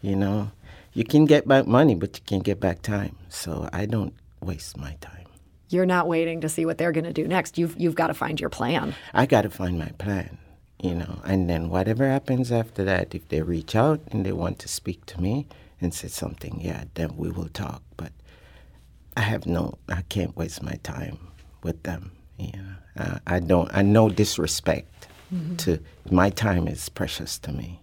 you 0.03 0.15
know 0.15 0.51
you 0.93 1.05
can 1.05 1.25
get 1.25 1.49
back 1.49 1.67
money 1.67 1.95
but 1.95 2.17
you 2.19 2.23
can't 2.25 2.45
get 2.45 2.61
back 2.61 2.83
time 2.83 3.17
so 3.29 3.69
i 3.73 3.87
don't 3.87 4.15
waste 4.41 4.77
my 4.77 4.95
time 5.01 5.27
you're 5.71 5.87
not 5.87 6.07
waiting 6.07 6.41
to 6.41 6.49
see 6.49 6.67
what 6.67 6.77
they're 6.77 6.93
going 6.93 7.05
to 7.05 7.13
do 7.13 7.27
next 7.27 7.57
you've, 7.57 7.75
you've 7.81 7.95
got 7.95 8.09
to 8.09 8.15
find 8.15 8.41
your 8.41 8.51
plan 8.51 8.95
i 9.15 9.25
got 9.25 9.43
to 9.43 9.51
find 9.51 9.79
my 9.79 9.91
plan 9.99 10.37
you 10.83 10.95
know 10.95 11.21
and 11.25 11.49
then 11.49 11.71
whatever 11.71 12.07
happens 12.07 12.53
after 12.53 12.85
that 12.85 13.15
if 13.15 13.27
they 13.29 13.41
reach 13.41 13.75
out 13.75 14.01
and 14.11 14.27
they 14.27 14.33
want 14.33 14.59
to 14.59 14.69
speak 14.69 15.07
to 15.07 15.21
me 15.21 15.47
and 15.81 15.95
say 15.95 16.09
something 16.09 16.61
yeah 16.61 16.85
then 16.95 17.17
we 17.17 17.31
will 17.31 17.49
talk 17.49 17.83
but 17.97 18.13
i 19.17 19.21
have 19.21 19.47
no 19.47 19.79
i 19.89 20.03
can't 20.03 20.37
waste 20.37 20.63
my 20.63 20.75
time 20.83 21.19
with 21.63 21.83
them. 21.83 22.13
You 22.39 22.53
know, 22.53 23.05
uh, 23.05 23.19
I 23.27 23.41
don't. 23.41 23.71
I 23.73 23.83
know 23.83 24.09
disrespect 24.09 25.09
mm-hmm. 25.33 25.57
to 25.57 25.79
my 26.11 26.31
time 26.31 26.69
is 26.69 26.89
precious 26.89 27.39
to 27.41 27.53
me. 27.53 27.82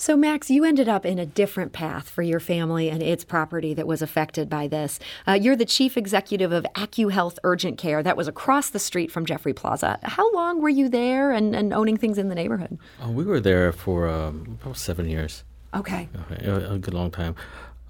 So, 0.00 0.16
Max, 0.16 0.48
you 0.48 0.64
ended 0.64 0.88
up 0.88 1.04
in 1.04 1.18
a 1.18 1.26
different 1.26 1.72
path 1.72 2.08
for 2.08 2.22
your 2.22 2.38
family 2.38 2.88
and 2.88 3.02
its 3.02 3.24
property 3.24 3.74
that 3.74 3.84
was 3.84 4.00
affected 4.00 4.48
by 4.48 4.68
this. 4.68 5.00
Uh, 5.26 5.32
you're 5.32 5.56
the 5.56 5.64
chief 5.64 5.96
executive 5.96 6.52
of 6.52 6.64
AccuHealth 6.76 7.38
Urgent 7.42 7.78
Care. 7.78 8.00
That 8.00 8.16
was 8.16 8.28
across 8.28 8.70
the 8.70 8.78
street 8.78 9.10
from 9.10 9.26
Jeffrey 9.26 9.52
Plaza. 9.52 9.98
How 10.04 10.32
long 10.32 10.62
were 10.62 10.68
you 10.68 10.88
there 10.88 11.32
and, 11.32 11.52
and 11.52 11.74
owning 11.74 11.96
things 11.96 12.16
in 12.16 12.28
the 12.28 12.36
neighborhood? 12.36 12.78
Uh, 13.04 13.10
we 13.10 13.24
were 13.24 13.40
there 13.40 13.72
for 13.72 14.08
um, 14.08 14.56
about 14.62 14.76
seven 14.76 15.08
years. 15.08 15.42
Okay. 15.74 16.08
okay. 16.30 16.46
A, 16.46 16.74
a 16.74 16.78
good 16.78 16.94
long 16.94 17.10
time. 17.10 17.34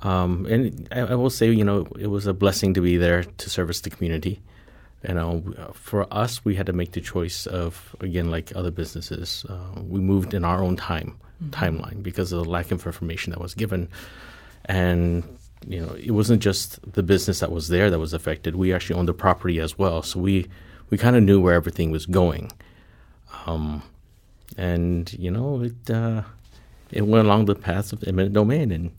Um, 0.01 0.47
and 0.47 0.89
I, 0.91 1.01
I, 1.01 1.15
will 1.15 1.29
say, 1.29 1.51
you 1.51 1.65
know, 1.65 1.87
it 1.99 2.07
was 2.07 2.27
a 2.27 2.33
blessing 2.33 2.73
to 2.73 2.81
be 2.81 2.97
there 2.97 3.25
to 3.25 3.51
service 3.51 3.83
the 3.83 3.91
community 3.91 4.41
you 5.07 5.15
know, 5.15 5.73
for 5.75 6.13
us, 6.13 6.45
we 6.45 6.57
had 6.57 6.67
to 6.67 6.73
make 6.73 6.91
the 6.91 7.01
choice 7.01 7.47
of 7.47 7.95
again, 8.01 8.33
like 8.33 8.51
other 8.57 8.73
businesses, 8.73 9.47
uh, 9.49 9.81
we 9.81 10.01
moved 10.01 10.35
in 10.35 10.45
our 10.45 10.61
own 10.61 10.75
time 10.75 11.17
mm-hmm. 11.43 11.51
timeline 11.51 12.03
because 12.03 12.33
of 12.33 12.45
the 12.45 12.49
lack 12.49 12.71
of 12.71 12.85
information 12.87 13.31
that 13.33 13.41
was 13.41 13.55
given, 13.55 13.89
and 14.65 15.25
you 15.67 15.81
know, 15.81 15.93
it 15.95 16.13
wasn't 16.13 16.43
just 16.43 16.81
the 16.93 17.03
business 17.03 17.41
that 17.41 17.51
was 17.51 17.69
there 17.69 17.91
that 17.91 17.99
was 17.99 18.13
affected. 18.13 18.57
We 18.57 18.73
actually 18.73 18.99
owned 18.99 19.09
the 19.09 19.15
property 19.15 19.59
as 19.61 19.79
well, 19.79 20.03
so 20.03 20.21
we 20.21 20.49
we 20.91 20.99
kind 20.99 21.17
of 21.17 21.23
knew 21.23 21.41
where 21.41 21.55
everything 21.55 21.91
was 21.91 22.07
going, 22.07 22.51
um, 23.47 23.83
and 24.57 25.13
you 25.15 25.31
know, 25.31 25.63
it 25.63 25.91
uh, 25.91 26.23
it 26.91 27.07
went 27.07 27.27
along 27.27 27.47
the 27.47 27.55
path 27.55 27.93
of 27.93 28.05
eminent 28.05 28.35
domain 28.35 28.71
and 28.71 28.91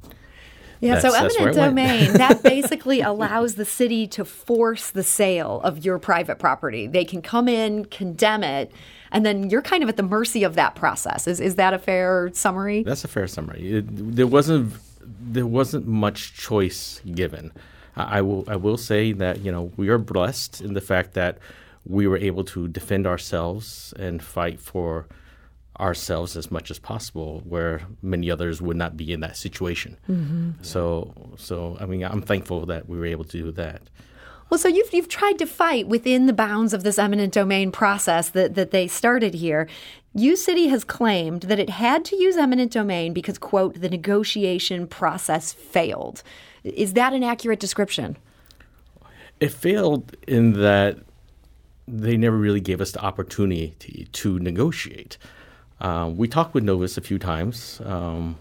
yeah, 0.81 0.99
that's, 0.99 1.35
so 1.35 1.41
eminent 1.43 1.55
domain, 1.57 2.13
that 2.13 2.41
basically 2.43 3.01
allows 3.01 3.55
the 3.55 3.65
city 3.65 4.07
to 4.07 4.23
force 4.23 4.91
the 4.91 5.03
sale 5.03 5.59
of 5.63 5.83
your 5.83 5.99
private 5.99 6.39
property. 6.39 6.87
They 6.87 7.03
can 7.03 7.21
come 7.21 7.49
in, 7.49 7.85
condemn 7.85 8.43
it, 8.43 8.71
and 9.11 9.25
then 9.25 9.49
you're 9.49 9.61
kind 9.61 9.83
of 9.83 9.89
at 9.89 9.97
the 9.97 10.03
mercy 10.03 10.43
of 10.43 10.55
that 10.55 10.75
process. 10.75 11.27
Is 11.27 11.39
is 11.39 11.55
that 11.55 11.73
a 11.73 11.79
fair 11.79 12.29
summary? 12.33 12.83
That's 12.83 13.03
a 13.03 13.07
fair 13.07 13.27
summary. 13.27 13.77
It, 13.77 13.85
there 14.15 14.27
wasn't 14.27 14.73
there 15.01 15.47
wasn't 15.47 15.87
much 15.87 16.33
choice 16.33 17.01
given. 17.13 17.51
I, 17.95 18.19
I 18.19 18.21
will 18.21 18.43
I 18.47 18.55
will 18.55 18.77
say 18.77 19.11
that 19.13 19.39
you 19.39 19.51
know 19.51 19.71
we 19.77 19.89
are 19.89 19.97
blessed 19.97 20.61
in 20.61 20.73
the 20.73 20.81
fact 20.81 21.13
that 21.13 21.37
we 21.85 22.07
were 22.07 22.17
able 22.17 22.43
to 22.43 22.67
defend 22.67 23.07
ourselves 23.07 23.93
and 23.97 24.21
fight 24.21 24.59
for 24.59 25.07
ourselves 25.79 26.35
as 26.35 26.51
much 26.51 26.69
as 26.69 26.77
possible, 26.77 27.41
where 27.45 27.81
many 28.01 28.29
others 28.29 28.61
would 28.61 28.75
not 28.75 28.97
be 28.97 29.13
in 29.13 29.21
that 29.21 29.37
situation. 29.37 29.97
Mm-hmm. 30.09 30.51
So, 30.61 31.13
so 31.37 31.77
I 31.79 31.85
mean, 31.85 32.03
I'm 32.03 32.21
thankful 32.21 32.65
that 32.65 32.89
we 32.89 32.97
were 32.97 33.05
able 33.05 33.23
to 33.25 33.37
do 33.43 33.51
that. 33.53 33.81
Well, 34.49 34.57
so 34.57 34.67
you've 34.67 34.93
you've 34.93 35.07
tried 35.07 35.37
to 35.39 35.45
fight 35.45 35.87
within 35.87 36.25
the 36.25 36.33
bounds 36.33 36.73
of 36.73 36.83
this 36.83 36.97
eminent 36.97 37.33
domain 37.33 37.71
process 37.71 38.29
that 38.29 38.55
that 38.55 38.71
they 38.71 38.87
started 38.87 39.35
here. 39.35 39.67
U 40.15 40.35
City 40.35 40.67
has 40.69 40.83
claimed 40.83 41.43
that 41.43 41.59
it 41.59 41.69
had 41.69 42.03
to 42.05 42.15
use 42.15 42.35
eminent 42.35 42.71
domain 42.71 43.13
because 43.13 43.37
quote 43.37 43.79
the 43.79 43.89
negotiation 43.89 44.87
process 44.87 45.53
failed. 45.53 46.23
Is 46.63 46.93
that 46.93 47.13
an 47.13 47.23
accurate 47.23 47.59
description? 47.59 48.17
It 49.39 49.51
failed 49.51 50.15
in 50.27 50.53
that 50.53 50.97
they 51.87 52.17
never 52.17 52.37
really 52.37 52.59
gave 52.59 52.81
us 52.81 52.91
the 52.91 53.01
opportunity 53.01 54.07
to, 54.11 54.39
negotiate. 54.39 55.17
Uh, 55.79 56.11
we 56.13 56.27
talked 56.27 56.53
with 56.53 56.63
Novus 56.63 56.97
a 56.97 57.01
few 57.01 57.17
times. 57.17 57.81
Um, 57.85 58.37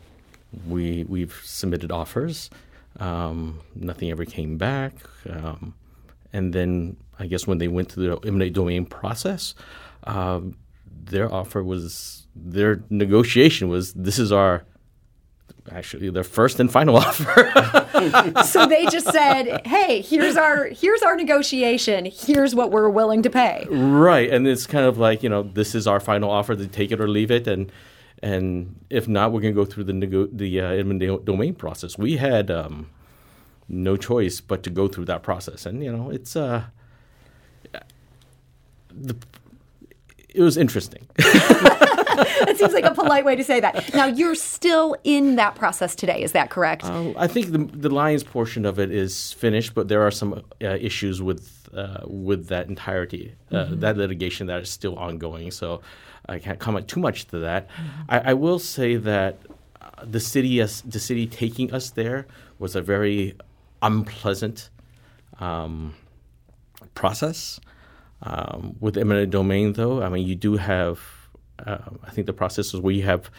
we 0.66 1.04
we've 1.04 1.40
submitted 1.44 1.92
offers. 1.92 2.50
Um, 2.98 3.60
nothing 3.74 4.10
ever 4.10 4.24
came 4.24 4.56
back. 4.56 4.94
Um, 5.28 5.74
and 6.32 6.52
then 6.52 6.96
I 7.18 7.26
guess 7.26 7.46
when 7.46 7.58
they 7.58 7.68
went 7.68 7.92
through 7.92 8.08
the 8.08 8.28
eminent 8.28 8.54
domain 8.54 8.84
process, 8.84 9.54
uh, 10.04 10.40
their 10.86 11.32
offer 11.32 11.62
was 11.62 12.26
their 12.34 12.82
negotiation 12.90 13.68
was 13.68 13.92
this 13.94 14.18
is 14.18 14.30
our 14.30 14.64
actually 15.70 16.08
their 16.10 16.24
first 16.24 16.60
and 16.60 16.70
final 16.72 16.96
offer. 17.08 17.52
so 18.44 18.66
they 18.66 18.86
just 18.86 19.10
said, 19.10 19.66
"Hey, 19.66 20.00
here's 20.02 20.36
our 20.36 20.66
here's 20.66 21.02
our 21.02 21.16
negotiation. 21.16 22.06
Here's 22.06 22.54
what 22.54 22.70
we're 22.70 22.88
willing 22.88 23.22
to 23.22 23.30
pay." 23.30 23.66
Right, 23.70 24.30
and 24.30 24.46
it's 24.46 24.66
kind 24.66 24.86
of 24.86 24.98
like 24.98 25.22
you 25.22 25.28
know 25.28 25.42
this 25.42 25.74
is 25.74 25.86
our 25.86 26.00
final 26.00 26.30
offer 26.30 26.54
to 26.54 26.66
take 26.66 26.92
it 26.92 27.00
or 27.00 27.08
leave 27.08 27.30
it, 27.30 27.46
and 27.46 27.70
and 28.22 28.76
if 28.90 29.08
not, 29.08 29.32
we're 29.32 29.40
going 29.40 29.54
to 29.54 29.60
go 29.60 29.64
through 29.64 29.84
the 29.84 29.92
nego- 29.92 30.28
the 30.30 30.60
uh, 30.60 30.70
eminent 30.70 31.24
domain 31.24 31.54
process. 31.54 31.98
We 31.98 32.16
had 32.16 32.50
um, 32.50 32.90
no 33.68 33.96
choice 33.96 34.40
but 34.40 34.62
to 34.62 34.70
go 34.70 34.88
through 34.88 35.06
that 35.06 35.22
process, 35.22 35.66
and 35.66 35.82
you 35.82 35.92
know 35.92 36.10
it's 36.10 36.36
uh, 36.36 36.64
the 38.90 39.16
it 40.28 40.42
was 40.42 40.56
interesting. 40.56 41.06
that 41.16 42.54
seems 42.56 42.72
like 42.72 42.84
a 42.84 42.94
polite 42.94 43.24
way 43.24 43.36
to 43.36 43.44
say 43.44 43.60
that. 43.60 43.92
Now 43.94 44.06
you're 44.06 44.34
still 44.34 44.96
in 45.04 45.36
that 45.36 45.54
process 45.54 45.94
today. 45.94 46.22
Is 46.22 46.32
that 46.32 46.50
correct? 46.50 46.84
Um, 46.84 47.14
I 47.16 47.26
think 47.26 47.52
the 47.52 47.58
the 47.58 47.90
Lions 47.90 48.24
portion 48.24 48.64
of 48.64 48.78
it 48.78 48.90
is 48.90 49.32
finished, 49.32 49.74
but 49.74 49.88
there 49.88 50.02
are 50.02 50.10
some 50.10 50.42
uh, 50.62 50.68
issues 50.80 51.22
with 51.22 51.68
uh, 51.74 52.00
with 52.06 52.48
that 52.48 52.68
entirety, 52.68 53.34
uh, 53.50 53.56
mm-hmm. 53.56 53.80
that 53.80 53.96
litigation 53.96 54.46
that 54.46 54.62
is 54.62 54.70
still 54.70 54.96
ongoing. 54.96 55.50
So 55.50 55.80
I 56.28 56.38
can't 56.38 56.58
comment 56.58 56.88
too 56.88 57.00
much 57.00 57.26
to 57.28 57.38
that. 57.40 57.68
Mm-hmm. 57.68 58.02
I, 58.08 58.18
I, 58.30 58.34
will 58.34 58.58
say 58.58 58.96
that 58.96 59.38
uh, 59.80 59.88
the 60.02 60.20
city, 60.20 60.60
as, 60.60 60.82
the 60.82 60.98
city 60.98 61.26
taking 61.26 61.72
us 61.72 61.90
there 61.90 62.26
was 62.58 62.76
a 62.76 62.82
very 62.82 63.34
unpleasant 63.82 64.70
um, 65.40 65.94
process. 66.94 67.60
Um, 68.20 68.74
with 68.80 68.96
eminent 68.96 69.30
domain, 69.30 69.74
though, 69.74 70.02
I 70.02 70.08
mean, 70.08 70.26
you 70.26 70.34
do 70.34 70.56
have 70.56 71.00
uh, 71.66 71.78
I 72.04 72.10
think 72.10 72.26
the 72.26 72.32
process 72.32 72.74
is 72.74 72.80
where 72.80 72.94
you 72.94 73.02
have, 73.02 73.30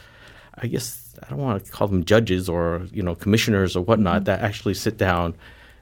I 0.56 0.67
guess 0.67 1.15
I 1.23 1.30
don't 1.30 1.39
want 1.39 1.63
to 1.63 1.71
call 1.71 1.88
them 1.88 2.04
judges 2.04 2.49
or 2.49 2.88
you 2.91 3.04
know 3.04 3.15
commissioners 3.15 3.75
or 3.75 3.84
whatnot 3.84 4.17
mm-hmm. 4.17 4.23
that 4.25 4.41
actually 4.41 4.73
sit 4.73 4.97
down 4.97 5.36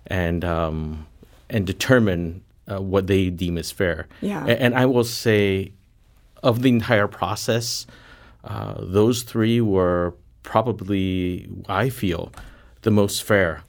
and 0.05 0.45
um, 0.45 1.07
and 1.49 1.65
determine 1.65 2.43
uh, 2.71 2.81
what 2.81 3.07
they 3.07 3.29
deem 3.29 3.57
is 3.57 3.71
fair. 3.71 4.07
Yeah. 4.21 4.41
And, 4.41 4.59
and 4.59 4.75
I 4.75 4.85
will 4.85 5.03
say, 5.03 5.71
of 6.43 6.61
the 6.61 6.69
entire 6.69 7.07
process, 7.07 7.87
uh, 8.43 8.75
those 8.79 9.23
three 9.23 9.61
were 9.61 10.13
probably 10.43 11.49
I 11.67 11.89
feel 11.89 12.31
the 12.81 12.91
most 12.91 13.23
fair 13.23 13.63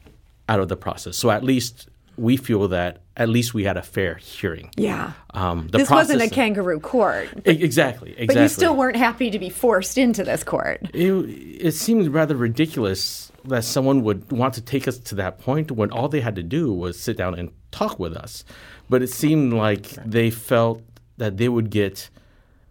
out 0.48 0.60
of 0.60 0.68
the 0.68 0.76
process. 0.76 1.16
So 1.16 1.30
at 1.30 1.44
least 1.44 1.88
we 2.16 2.36
feel 2.36 2.68
that 2.68 2.98
at 3.16 3.28
least 3.28 3.54
we 3.54 3.64
had 3.64 3.76
a 3.76 3.82
fair 3.82 4.14
hearing. 4.16 4.70
Yeah. 4.76 5.12
Um, 5.34 5.68
this 5.68 5.88
wasn't 5.90 6.22
a 6.22 6.28
kangaroo 6.28 6.80
court. 6.80 7.28
But, 7.34 7.46
exactly, 7.46 8.10
exactly. 8.10 8.26
But 8.26 8.36
you 8.36 8.48
still 8.48 8.76
weren't 8.76 8.96
happy 8.96 9.30
to 9.30 9.38
be 9.38 9.50
forced 9.50 9.98
into 9.98 10.24
this 10.24 10.42
court. 10.44 10.80
It, 10.92 11.10
it 11.10 11.72
seemed 11.72 12.08
rather 12.08 12.36
ridiculous 12.36 13.30
that 13.44 13.64
someone 13.64 14.02
would 14.02 14.30
want 14.32 14.54
to 14.54 14.60
take 14.60 14.88
us 14.88 14.98
to 14.98 15.14
that 15.16 15.38
point 15.38 15.70
when 15.70 15.90
all 15.90 16.08
they 16.08 16.20
had 16.20 16.36
to 16.36 16.42
do 16.42 16.72
was 16.72 16.98
sit 16.98 17.16
down 17.16 17.38
and 17.38 17.50
talk 17.70 17.98
with 17.98 18.16
us. 18.16 18.44
But 18.88 19.02
it 19.02 19.10
seemed 19.10 19.52
like 19.52 19.82
they 20.04 20.30
felt 20.30 20.82
that 21.18 21.36
they 21.36 21.48
would 21.48 21.70
get 21.70 22.10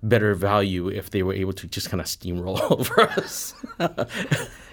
better 0.03 0.33
value 0.33 0.87
if 0.87 1.09
they 1.09 1.23
were 1.23 1.33
able 1.33 1.53
to 1.53 1.67
just 1.67 1.89
kind 1.89 2.01
of 2.01 2.07
steamroll 2.07 2.59
over 2.71 3.01
us. 3.01 3.53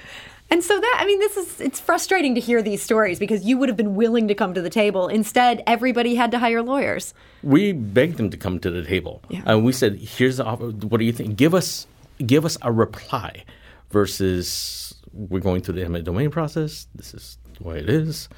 And 0.50 0.62
so 0.62 0.78
that, 0.78 0.98
I 1.00 1.07
mean, 1.07 1.18
this 1.18 1.37
is, 1.37 1.61
it's 1.61 1.80
frustrating 1.80 2.35
to 2.37 2.40
hear 2.40 2.62
these 2.62 2.83
stories 2.83 3.18
because 3.18 3.44
you 3.44 3.59
would 3.59 3.68
have 3.68 3.76
been 3.76 3.96
willing 3.96 4.28
to 4.28 4.35
come 4.35 4.54
to 4.54 4.62
the 4.62 4.70
table. 4.70 5.09
Instead, 5.09 5.62
everybody 5.66 6.14
had 6.14 6.30
to 6.30 6.38
hire 6.38 6.62
lawyers. 6.62 7.12
We 7.42 7.72
begged 7.72 8.18
them 8.18 8.30
to 8.30 8.37
come 8.37 8.61
to 8.61 8.70
the 8.70 8.85
table. 8.85 9.22
Yeah. 9.28 9.42
And 9.46 9.64
we 9.64 9.72
said, 9.72 9.96
here's 9.96 10.37
the 10.37 10.44
offer. 10.44 10.66
What 10.66 10.98
do 10.98 11.04
you 11.04 11.12
think? 11.12 11.37
Give 11.37 11.54
us, 11.54 11.87
give 12.24 12.44
us 12.44 12.57
a 12.62 12.70
reply 12.70 13.44
versus 13.90 14.94
we're 15.12 15.40
going 15.40 15.62
through 15.62 15.74
the 15.74 15.83
eminent 15.83 16.04
domain 16.04 16.30
process. 16.30 16.87
This 16.94 17.14
is 17.14 17.38
the 17.59 17.66
way 17.66 17.78
it 17.78 17.88
is. 17.88 18.28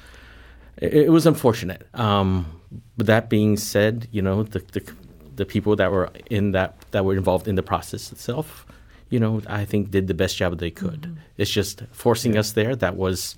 It, 0.77 0.93
it 0.93 1.11
was 1.11 1.25
unfortunate. 1.25 1.87
Um, 1.93 2.61
but 2.95 3.05
that 3.07 3.29
being 3.29 3.57
said, 3.57 4.07
you 4.11 4.21
know, 4.21 4.43
the, 4.43 4.59
the, 4.59 4.91
the 5.35 5.45
people 5.45 5.75
that 5.75 5.91
were 5.91 6.09
in 6.31 6.53
that, 6.53 6.79
that 6.91 7.05
were 7.05 7.15
involved 7.15 7.47
in 7.47 7.55
the 7.55 7.63
process 7.63 8.11
itself, 8.11 8.65
you 9.09 9.19
know, 9.19 9.41
I 9.47 9.65
think 9.65 9.91
did 9.91 10.07
the 10.07 10.13
best 10.13 10.37
job 10.37 10.57
they 10.57 10.71
could. 10.71 11.01
Mm-hmm. 11.01 11.19
It's 11.37 11.51
just 11.51 11.83
forcing 11.91 12.37
us 12.37 12.51
there 12.51 12.75
that 12.75 12.95
was 12.95 13.35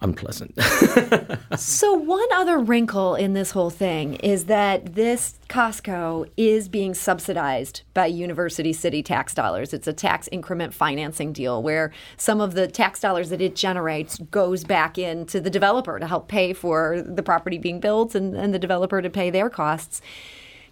unpleasant. 0.00 0.56
So, 1.56 1.94
one 1.94 2.28
other 2.34 2.58
wrinkle 2.58 3.14
in 3.14 3.32
this 3.32 3.50
whole 3.50 3.70
thing 3.70 4.14
is 4.16 4.44
that 4.44 4.94
this 4.94 5.38
Costco 5.48 6.30
is 6.36 6.68
being 6.68 6.92
subsidized 6.94 7.82
by 7.94 8.06
University 8.06 8.72
City 8.72 9.02
tax 9.02 9.34
dollars. 9.34 9.72
It's 9.72 9.88
a 9.88 9.92
tax 9.92 10.28
increment 10.30 10.74
financing 10.74 11.32
deal 11.32 11.62
where 11.62 11.90
some 12.16 12.40
of 12.40 12.54
the 12.54 12.68
tax 12.68 13.00
dollars 13.00 13.30
that 13.30 13.40
it 13.40 13.56
generates 13.56 14.18
goes 14.30 14.62
back 14.62 14.98
into 14.98 15.40
the 15.40 15.50
developer 15.50 15.98
to 15.98 16.06
help 16.06 16.28
pay 16.28 16.52
for 16.52 17.02
the 17.02 17.22
property 17.22 17.58
being 17.58 17.80
built 17.80 18.14
and, 18.14 18.36
and 18.36 18.52
the 18.54 18.58
developer 18.58 19.00
to 19.00 19.10
pay 19.10 19.30
their 19.30 19.48
costs. 19.48 20.00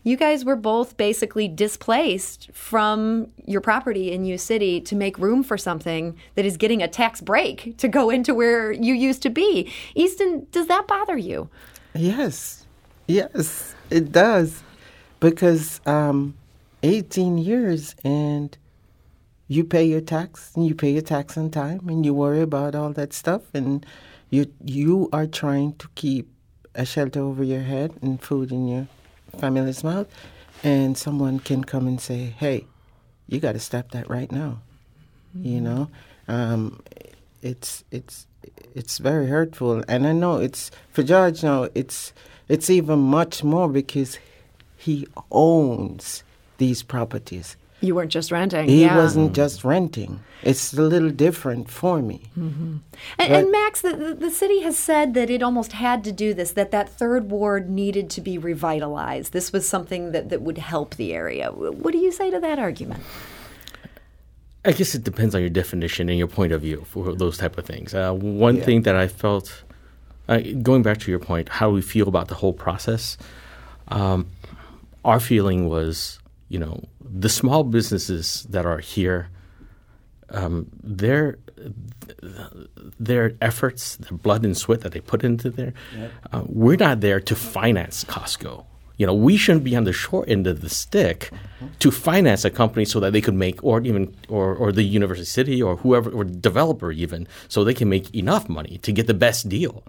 You 0.07 0.16
guys 0.16 0.45
were 0.45 0.55
both 0.55 0.97
basically 0.97 1.49
displaced 1.49 2.49
from 2.53 3.27
your 3.45 3.61
property 3.61 4.12
in 4.12 4.25
U 4.25 4.38
City 4.38 4.81
to 4.83 4.95
make 4.95 5.19
room 5.19 5.42
for 5.42 5.59
something 5.59 6.16
that 6.37 6.45
is 6.45 6.57
getting 6.57 6.81
a 6.81 6.87
tax 6.87 7.21
break 7.21 7.77
to 7.79 7.88
go 7.88 8.09
into 8.11 8.33
where 8.33 8.71
you 8.71 8.95
used 8.95 9.21
to 9.23 9.31
be. 9.31 9.69
Easton, 9.97 10.47
does 10.53 10.69
that 10.69 10.87
bother 10.87 11.16
you? 11.19 11.49
Yes, 11.92 12.69
yes, 13.09 13.75
it 13.90 14.12
does, 14.12 14.62
because 15.19 15.81
um, 15.87 16.37
18 16.85 17.38
years 17.38 17.97
and 18.05 18.57
you 19.49 19.64
pay 19.64 19.83
your 19.83 20.01
tax 20.01 20.53
and 20.55 20.69
you 20.69 20.77
pay 20.77 20.92
your 20.92 21.03
tax 21.03 21.37
on 21.37 21.51
time 21.51 21.88
and 21.88 22.07
you 22.07 22.14
worry 22.14 22.42
about 22.42 22.77
all 22.77 22.92
that 22.92 23.12
stuff 23.12 23.42
and 23.53 23.85
you 24.31 24.47
you 24.64 25.09
are 25.12 25.27
trying 25.27 25.75
to 25.75 25.88
keep 25.97 26.31
a 26.77 26.87
shelter 26.87 27.19
over 27.21 27.42
your 27.42 27.62
head 27.62 27.92
and 28.03 28.23
food 28.23 28.53
in 28.53 28.69
your 28.69 28.87
family's 29.39 29.85
mouth, 29.85 30.09
and 30.62 30.97
someone 30.97 31.39
can 31.39 31.65
come 31.65 31.87
and 31.87 32.01
say, 32.01 32.35
"Hey, 32.39 32.67
you 33.29 33.41
got 33.41 33.53
to 33.53 33.61
stop 33.61 33.91
that 33.93 34.09
right 34.09 34.31
now." 34.31 34.61
You 35.35 35.61
know, 35.61 35.91
um, 36.29 36.83
it's 37.43 37.85
it's 37.91 38.27
it's 38.75 38.99
very 38.99 39.27
hurtful, 39.27 39.85
and 39.89 40.07
I 40.07 40.12
know 40.12 40.39
it's 40.39 40.71
for 40.93 41.03
George 41.03 41.43
now. 41.43 41.69
It's 41.75 42.12
it's 42.49 42.71
even 42.71 42.99
much 43.01 43.45
more 43.45 43.69
because 43.69 44.19
he 44.77 45.07
owns 45.31 46.23
these 46.59 46.83
properties. 46.83 47.57
You 47.81 47.95
weren't 47.95 48.11
just 48.11 48.31
renting. 48.31 48.69
He 48.69 48.83
yeah. 48.83 48.97
wasn't 48.97 49.35
just 49.35 49.62
renting. 49.62 50.21
It's 50.43 50.73
a 50.73 50.81
little 50.81 51.11
different 51.11 51.69
for 51.71 52.01
me. 52.01 52.31
And, 52.35 52.83
and 53.19 53.51
Max, 53.53 53.83
the, 53.83 53.95
the, 53.95 54.15
the 54.15 54.31
city 54.31 54.61
has 54.62 54.79
said 54.79 55.12
that 55.15 55.29
it 55.29 55.43
almost 55.43 55.73
had 55.73 56.03
to 56.05 56.12
do 56.12 56.33
this, 56.33 56.53
that 56.53 56.71
that 56.71 56.89
third 56.89 57.31
ward 57.31 57.69
needed 57.69 58.09
to 58.11 58.21
be 58.21 58.39
revitalized. 58.39 59.33
This 59.33 59.53
was 59.53 59.69
something 59.69 60.12
that, 60.12 60.31
that 60.31 60.41
would 60.41 60.59
help 60.59 60.97
the 60.97 61.12
area. 61.12 61.51
What 61.53 61.93
do 61.93 61.99
you 61.99 62.12
say 62.12 62.31
to 62.31 62.41
that 62.41 62.59
argument? 62.59 63.03
I 64.65 64.73
guess 64.73 64.95
it 64.95 65.05
depends 65.05 65.35
on 65.35 65.43
your 65.43 65.51
definition 65.51 66.09
and 66.09 66.19
your 66.19 66.29
point 66.29 66.53
of 66.53 66.62
view 66.62 66.85
for 66.87 67.15
those 67.15 67.37
type 67.37 67.59
of 67.59 67.67
things. 67.67 67.95
Uh, 67.95 68.12
one 68.12 68.61
thing 68.61 68.83
that 68.83 68.97
I 68.97 69.07
felt, 69.07 69.65
uh, 70.29 70.41
going 70.62 70.83
back 70.83 70.99
to 70.99 71.11
your 71.11 71.21
point, 71.21 71.49
how 71.49 71.71
we 71.71 71.83
feel 71.83 72.09
about 72.09 72.29
the 72.29 72.35
whole 72.37 72.53
process, 72.53 73.19
um, 73.89 74.29
our 75.05 75.21
feeling 75.21 75.69
was, 75.69 76.19
you 76.49 76.59
know, 76.59 76.85
the 77.01 77.29
small 77.29 77.65
businesses 77.65 78.47
that 78.51 78.67
are 78.67 78.79
here, 78.79 79.29
um, 80.31 80.67
their 80.83 81.39
their 83.01 83.33
efforts, 83.41 83.97
their 83.97 84.17
blood 84.19 84.45
and 84.45 84.57
sweat 84.57 84.81
that 84.83 84.93
they 84.93 85.01
put 85.01 85.25
into 85.25 85.51
there, 85.51 85.73
uh, 86.33 86.43
we're 86.47 86.77
not 86.77 87.01
there 87.01 87.21
to 87.21 87.35
finance 87.35 88.05
Costco. 88.05 88.65
You 88.99 89.07
know, 89.07 89.15
we 89.15 89.37
shouldn't 89.37 89.65
be 89.65 89.77
on 89.77 89.85
the 89.85 89.93
short 89.93 90.29
end 90.29 90.47
of 90.47 90.63
the 90.63 90.71
stick 90.71 91.31
to 91.81 91.91
finance 91.91 92.45
a 92.45 92.51
company 92.51 92.85
so 92.87 92.99
that 93.01 93.13
they 93.13 93.21
could 93.21 93.35
make, 93.35 93.63
or 93.63 93.81
even, 93.83 94.15
or, 94.29 94.55
or 94.55 94.73
the 94.73 94.83
university 94.83 95.27
city 95.27 95.63
or 95.63 95.77
whoever, 95.77 96.11
or 96.11 96.25
developer 96.25 96.91
even, 96.93 97.29
so 97.49 97.63
they 97.63 97.75
can 97.75 97.91
make 97.91 98.15
enough 98.15 98.49
money 98.49 98.79
to 98.79 98.93
get 98.93 99.07
the 99.07 99.15
best 99.15 99.49
deal. 99.49 99.83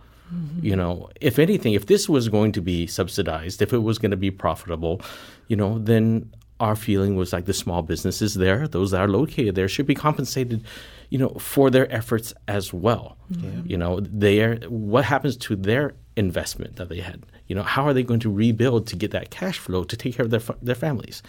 You 0.62 0.76
know, 0.76 1.10
if 1.22 1.40
anything, 1.40 1.74
if 1.74 1.86
this 1.86 2.10
was 2.10 2.28
going 2.28 2.52
to 2.52 2.62
be 2.62 2.86
subsidized, 2.86 3.62
if 3.62 3.72
it 3.72 3.78
was 3.78 3.98
going 3.98 4.12
to 4.12 4.18
be 4.18 4.30
profitable, 4.30 5.00
you 5.48 5.56
know, 5.56 5.80
then 5.80 6.34
our 6.60 6.76
feeling 6.76 7.16
was 7.16 7.34
like 7.34 7.46
the 7.46 7.54
small 7.54 7.82
businesses 7.82 8.34
there, 8.36 8.68
those 8.68 8.92
that 8.92 9.02
are 9.02 9.08
located 9.08 9.56
there, 9.56 9.68
should 9.68 9.86
be 9.86 9.96
compensated, 9.96 10.64
you 11.10 11.18
know, 11.18 11.30
for 11.40 11.70
their 11.70 11.92
efforts 11.94 12.34
as 12.48 12.74
well. 12.74 13.18
You 13.66 13.78
know, 13.78 14.00
their 14.00 14.56
what 14.68 15.06
happens 15.06 15.38
to 15.38 15.56
their 15.56 15.94
investment 16.16 16.78
that 16.78 16.90
they 16.90 17.00
had? 17.00 17.26
You 17.48 17.56
know, 17.56 17.64
how 17.64 17.86
are 17.86 17.94
they 17.94 18.04
going 18.04 18.20
to 18.22 18.32
rebuild 18.32 18.88
to 18.88 18.96
get 18.96 19.12
that 19.12 19.30
cash 19.30 19.60
flow 19.60 19.84
to 19.84 19.96
take 19.96 20.16
care 20.16 20.26
of 20.26 20.32
their 20.32 20.42
their 20.62 20.76
families? 20.76 21.22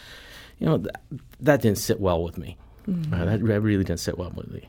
You 0.59 0.67
know, 0.67 0.79
th- 0.79 0.95
that 1.41 1.63
didn't 1.63 1.79
sit 1.79 2.01
well 2.01 2.23
with 2.23 2.39
me. 2.39 2.57
Uh, 3.13 3.25
that 3.27 3.43
really 3.43 3.85
didn't 3.85 4.01
sit 4.01 4.17
well 4.17 4.33
with 4.35 4.51
me. 4.51 4.69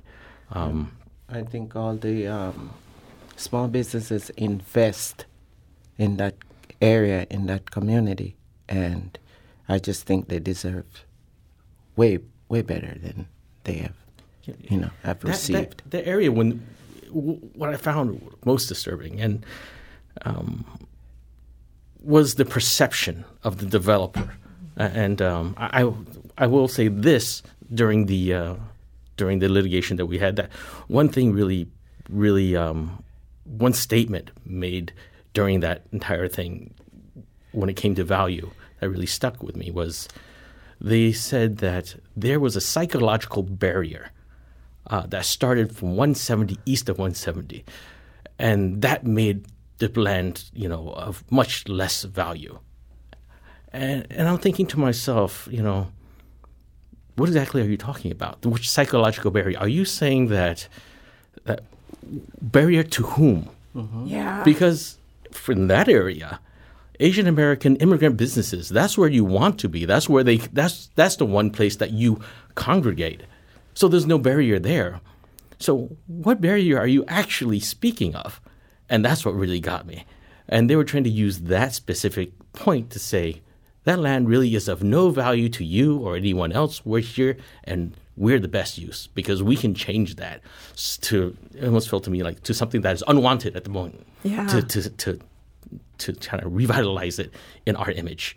Um, 0.51 0.91
I 1.29 1.43
think 1.43 1.75
all 1.75 1.95
the 1.95 2.27
um, 2.27 2.71
small 3.37 3.67
businesses 3.69 4.29
invest 4.31 5.25
in 5.97 6.17
that 6.17 6.35
area, 6.81 7.27
in 7.29 7.45
that 7.45 7.71
community, 7.71 8.35
and 8.67 9.17
I 9.69 9.79
just 9.79 10.05
think 10.05 10.27
they 10.27 10.39
deserve 10.39 11.05
way, 11.95 12.19
way 12.49 12.63
better 12.63 12.97
than 13.01 13.27
they 13.63 13.73
have, 13.73 13.95
you 14.45 14.77
know, 14.77 14.89
have 15.03 15.19
that, 15.19 15.21
that, 15.21 15.27
received. 15.27 15.83
that 15.91 16.07
area 16.07 16.31
when 16.31 16.65
what 17.11 17.69
I 17.69 17.77
found 17.77 18.21
most 18.45 18.67
disturbing 18.67 19.19
and 19.19 19.45
um, 20.23 20.65
was 22.01 22.35
the 22.35 22.45
perception 22.45 23.25
of 23.43 23.59
the 23.59 23.65
developer, 23.65 24.35
and 24.77 25.21
um, 25.21 25.53
I, 25.57 25.83
I 25.83 25.93
I 26.37 26.47
will 26.47 26.67
say 26.67 26.87
this 26.87 27.43
during 27.73 28.05
the 28.05 28.33
uh, 28.33 28.55
during 29.17 29.39
the 29.39 29.49
litigation 29.49 29.97
that 29.97 30.05
we 30.05 30.17
had 30.17 30.35
that 30.37 30.51
one 30.87 31.09
thing 31.09 31.31
really 31.31 31.67
really 32.09 32.55
um, 32.55 33.03
one 33.43 33.73
statement 33.73 34.31
made 34.45 34.93
during 35.33 35.59
that 35.59 35.83
entire 35.91 36.27
thing 36.27 36.73
when 37.51 37.69
it 37.69 37.75
came 37.75 37.95
to 37.95 38.03
value 38.03 38.49
that 38.79 38.89
really 38.89 39.05
stuck 39.05 39.43
with 39.43 39.55
me 39.55 39.71
was 39.71 40.07
they 40.81 41.11
said 41.11 41.57
that 41.57 41.95
there 42.15 42.39
was 42.39 42.55
a 42.55 42.61
psychological 42.61 43.43
barrier 43.43 44.11
uh, 44.87 45.05
that 45.07 45.25
started 45.25 45.75
from 45.75 45.89
170 45.89 46.57
east 46.65 46.89
of 46.89 46.97
170, 46.97 47.63
and 48.37 48.81
that 48.81 49.05
made 49.05 49.45
the 49.77 49.89
land, 49.99 50.49
you 50.53 50.67
know, 50.67 50.89
of 50.91 51.23
much 51.31 51.67
less 51.67 52.03
value. 52.03 52.59
And 53.71 54.07
and 54.09 54.27
I'm 54.27 54.37
thinking 54.39 54.65
to 54.67 54.79
myself, 54.79 55.47
you 55.51 55.61
know, 55.61 55.91
what 57.15 57.27
exactly 57.27 57.61
are 57.61 57.65
you 57.65 57.77
talking 57.77 58.11
about? 58.11 58.45
Which 58.45 58.69
psychological 58.69 59.31
barrier? 59.31 59.59
Are 59.59 59.67
you 59.67 59.85
saying 59.85 60.27
that 60.27 60.67
that 61.45 61.63
barrier 62.41 62.83
to 62.83 63.03
whom? 63.03 63.49
Yeah. 64.05 64.43
because 64.43 64.97
from 65.31 65.67
that 65.67 65.87
area 65.87 66.39
asian 66.99 67.27
american 67.27 67.75
immigrant 67.77 68.17
businesses 68.17 68.69
that's 68.69 68.97
where 68.97 69.09
you 69.09 69.25
want 69.25 69.59
to 69.59 69.69
be. 69.69 69.85
That's 69.85 70.09
where 70.09 70.23
they 70.23 70.37
that's 70.37 70.89
that's 70.95 71.17
the 71.17 71.25
one 71.25 71.49
place 71.51 71.77
that 71.77 71.91
you 71.91 72.19
congregate. 72.55 73.21
So 73.73 73.87
there's 73.87 74.05
no 74.05 74.17
barrier 74.17 74.59
there. 74.59 75.01
So 75.59 75.97
what 76.07 76.41
barrier 76.41 76.77
are 76.77 76.87
you 76.87 77.05
actually 77.07 77.59
speaking 77.59 78.15
of? 78.15 78.41
And 78.89 79.05
that's 79.05 79.25
what 79.25 79.35
really 79.35 79.59
got 79.59 79.85
me. 79.85 80.05
And 80.47 80.69
they 80.69 80.75
were 80.75 80.83
trying 80.83 81.03
to 81.03 81.09
use 81.09 81.39
that 81.39 81.73
specific 81.73 82.31
point 82.53 82.89
to 82.91 82.99
say 82.99 83.41
that 83.83 83.99
land 83.99 84.27
really 84.27 84.55
is 84.55 84.67
of 84.67 84.83
no 84.83 85.09
value 85.09 85.49
to 85.49 85.63
you 85.63 85.97
or 85.99 86.15
anyone 86.15 86.51
else. 86.51 86.85
We're 86.85 86.99
here 86.99 87.37
and 87.63 87.95
we're 88.17 88.39
the 88.39 88.47
best 88.47 88.77
use 88.77 89.07
because 89.13 89.41
we 89.43 89.55
can 89.55 89.73
change 89.73 90.15
that. 90.15 90.41
To 91.01 91.37
it 91.53 91.65
almost 91.65 91.89
felt 91.89 92.03
to 92.05 92.09
me 92.09 92.23
like 92.23 92.43
to 92.43 92.53
something 92.53 92.81
that 92.81 92.95
is 92.95 93.03
unwanted 93.07 93.55
at 93.55 93.63
the 93.63 93.69
moment. 93.69 94.05
Yeah. 94.23 94.47
to 94.47 94.61
to 94.61 94.89
to 94.89 95.19
to 95.99 96.13
kind 96.13 96.43
of 96.43 96.55
revitalize 96.55 97.19
it 97.19 97.33
in 97.65 97.75
our 97.75 97.91
image. 97.91 98.35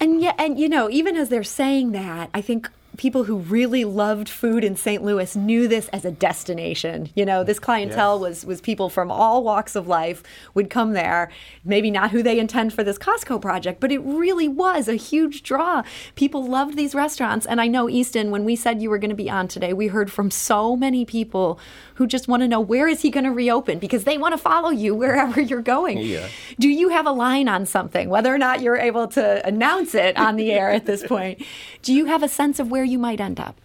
And 0.00 0.20
yeah, 0.20 0.34
and 0.38 0.58
you 0.58 0.68
know, 0.68 0.88
even 0.90 1.16
as 1.16 1.28
they're 1.28 1.42
saying 1.42 1.92
that, 1.92 2.30
I 2.32 2.40
think 2.40 2.70
people 2.96 3.24
who 3.24 3.36
really 3.36 3.84
loved 3.84 4.28
food 4.28 4.64
in 4.64 4.74
St. 4.74 5.02
Louis 5.04 5.36
knew 5.36 5.68
this 5.68 5.88
as 5.88 6.04
a 6.04 6.10
destination. 6.10 7.10
You 7.14 7.24
know, 7.24 7.44
this 7.44 7.58
clientele 7.58 8.16
yes. 8.16 8.20
was 8.20 8.46
was 8.46 8.60
people 8.60 8.88
from 8.88 9.10
all 9.10 9.44
walks 9.44 9.76
of 9.76 9.86
life 9.86 10.22
would 10.54 10.70
come 10.70 10.92
there. 10.92 11.30
Maybe 11.64 11.90
not 11.90 12.10
who 12.10 12.22
they 12.22 12.38
intend 12.38 12.72
for 12.72 12.82
this 12.82 12.98
Costco 12.98 13.40
project, 13.40 13.80
but 13.80 13.92
it 13.92 13.98
really 13.98 14.48
was 14.48 14.88
a 14.88 14.94
huge 14.94 15.42
draw. 15.42 15.82
People 16.16 16.46
loved 16.46 16.76
these 16.76 16.94
restaurants, 16.94 17.46
and 17.46 17.60
I 17.60 17.68
know 17.68 17.88
Easton. 17.88 18.30
When 18.30 18.44
we 18.44 18.56
said 18.56 18.82
you 18.82 18.90
were 18.90 18.98
going 18.98 19.10
to 19.10 19.16
be 19.16 19.30
on 19.30 19.48
today, 19.48 19.72
we 19.72 19.88
heard 19.88 20.10
from 20.10 20.30
so 20.30 20.76
many 20.76 21.04
people 21.04 21.60
who 21.94 22.06
just 22.06 22.28
want 22.28 22.42
to 22.42 22.48
know 22.48 22.60
where 22.60 22.88
is 22.88 23.02
he 23.02 23.10
going 23.10 23.24
to 23.24 23.32
reopen 23.32 23.78
because 23.78 24.04
they 24.04 24.16
want 24.16 24.32
to 24.32 24.38
follow 24.38 24.70
you 24.70 24.94
wherever 24.94 25.40
you're 25.40 25.60
going. 25.60 25.98
Yeah. 25.98 26.28
Do 26.58 26.68
you 26.68 26.88
have 26.88 27.06
a 27.06 27.12
line 27.12 27.48
on 27.48 27.66
something, 27.66 28.08
whether 28.08 28.34
or 28.34 28.38
not 28.38 28.62
you're 28.62 28.76
able 28.76 29.08
to 29.08 29.46
announce 29.46 29.94
it 29.94 30.16
on 30.16 30.36
the 30.36 30.52
air 30.52 30.70
at 30.70 30.86
this 30.86 31.04
point? 31.06 31.42
Do 31.82 31.92
you 31.92 32.06
have 32.06 32.22
a 32.22 32.28
sense 32.28 32.58
of 32.58 32.70
where 32.70 32.87
you 32.88 32.98
might 32.98 33.20
end 33.20 33.38
up? 33.38 33.60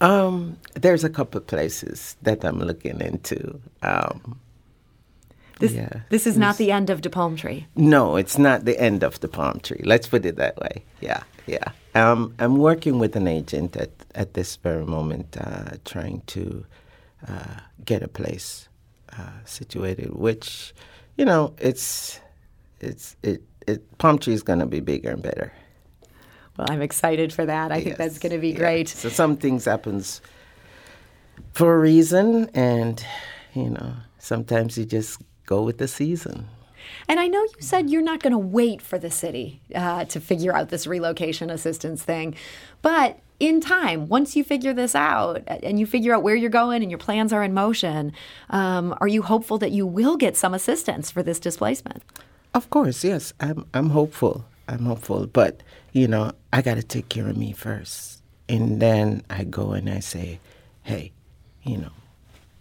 Um, 0.00 0.58
there's 0.74 1.04
a 1.04 1.10
couple 1.10 1.38
of 1.38 1.46
places 1.46 2.16
that 2.22 2.44
I'm 2.44 2.58
looking 2.58 3.00
into. 3.00 3.60
Um, 3.82 4.40
this, 5.60 5.72
yeah. 5.72 6.00
this 6.10 6.26
is 6.26 6.36
not 6.36 6.56
the 6.56 6.72
end 6.72 6.90
of 6.90 7.02
the 7.02 7.10
palm 7.10 7.36
tree. 7.36 7.66
No, 7.76 8.16
it's 8.16 8.36
not 8.36 8.64
the 8.64 8.78
end 8.78 9.04
of 9.04 9.20
the 9.20 9.28
palm 9.28 9.60
tree. 9.60 9.80
Let's 9.84 10.08
put 10.08 10.26
it 10.26 10.36
that 10.36 10.56
way. 10.58 10.84
Yeah, 11.00 11.22
yeah. 11.46 11.70
Um, 11.94 12.34
I'm 12.38 12.56
working 12.56 12.98
with 12.98 13.14
an 13.14 13.28
agent 13.28 13.76
at, 13.76 13.90
at 14.14 14.34
this 14.34 14.56
very 14.56 14.84
moment, 14.84 15.36
uh, 15.40 15.76
trying 15.84 16.22
to 16.26 16.66
uh, 17.28 17.60
get 17.84 18.02
a 18.02 18.08
place 18.08 18.68
uh, 19.16 19.30
situated, 19.44 20.14
which, 20.14 20.74
you 21.16 21.24
know, 21.24 21.54
it's 21.58 22.20
it's 22.80 23.16
it, 23.22 23.42
it 23.66 23.98
palm 23.98 24.18
tree 24.18 24.34
is 24.34 24.42
going 24.42 24.58
to 24.58 24.66
be 24.66 24.80
bigger 24.80 25.10
and 25.10 25.22
better. 25.22 25.52
Well, 26.56 26.68
I'm 26.70 26.82
excited 26.82 27.32
for 27.32 27.46
that. 27.46 27.72
I 27.72 27.76
yes. 27.76 27.84
think 27.84 27.96
that's 27.96 28.18
going 28.18 28.32
to 28.32 28.38
be 28.38 28.50
yeah. 28.50 28.58
great. 28.58 28.88
So 28.88 29.08
some 29.08 29.36
things 29.36 29.64
happens 29.64 30.20
for 31.52 31.74
a 31.74 31.78
reason, 31.78 32.48
and 32.54 33.04
you 33.54 33.70
know, 33.70 33.94
sometimes 34.18 34.78
you 34.78 34.84
just 34.84 35.20
go 35.46 35.62
with 35.62 35.78
the 35.78 35.88
season. 35.88 36.48
And 37.08 37.18
I 37.18 37.26
know 37.26 37.42
you 37.42 37.60
said 37.60 37.90
you're 37.90 38.02
not 38.02 38.22
going 38.22 38.32
to 38.32 38.38
wait 38.38 38.82
for 38.82 38.98
the 38.98 39.10
city 39.10 39.60
uh, 39.74 40.04
to 40.06 40.20
figure 40.20 40.54
out 40.54 40.68
this 40.68 40.86
relocation 40.86 41.50
assistance 41.50 42.02
thing, 42.02 42.34
but 42.82 43.18
in 43.40 43.60
time, 43.60 44.08
once 44.08 44.36
you 44.36 44.44
figure 44.44 44.72
this 44.72 44.94
out 44.94 45.42
and 45.46 45.80
you 45.80 45.86
figure 45.86 46.14
out 46.14 46.22
where 46.22 46.36
you're 46.36 46.50
going 46.50 46.82
and 46.82 46.90
your 46.90 46.98
plans 46.98 47.32
are 47.32 47.42
in 47.42 47.52
motion, 47.52 48.12
um, 48.50 48.96
are 49.00 49.08
you 49.08 49.22
hopeful 49.22 49.58
that 49.58 49.72
you 49.72 49.86
will 49.86 50.16
get 50.16 50.36
some 50.36 50.54
assistance 50.54 51.10
for 51.10 51.22
this 51.22 51.40
displacement? 51.40 52.02
Of 52.54 52.70
course, 52.70 53.02
yes. 53.02 53.32
I'm, 53.40 53.66
I'm 53.74 53.90
hopeful. 53.90 54.44
I'm 54.68 54.84
hopeful. 54.84 55.26
But, 55.26 55.62
you 55.92 56.08
know, 56.08 56.32
I 56.52 56.62
got 56.62 56.74
to 56.74 56.82
take 56.82 57.08
care 57.08 57.28
of 57.28 57.36
me 57.36 57.52
first. 57.52 58.22
And 58.48 58.80
then 58.80 59.22
I 59.30 59.44
go 59.44 59.72
and 59.72 59.88
I 59.88 60.00
say, 60.00 60.40
hey, 60.82 61.12
you 61.62 61.78
know, 61.78 61.92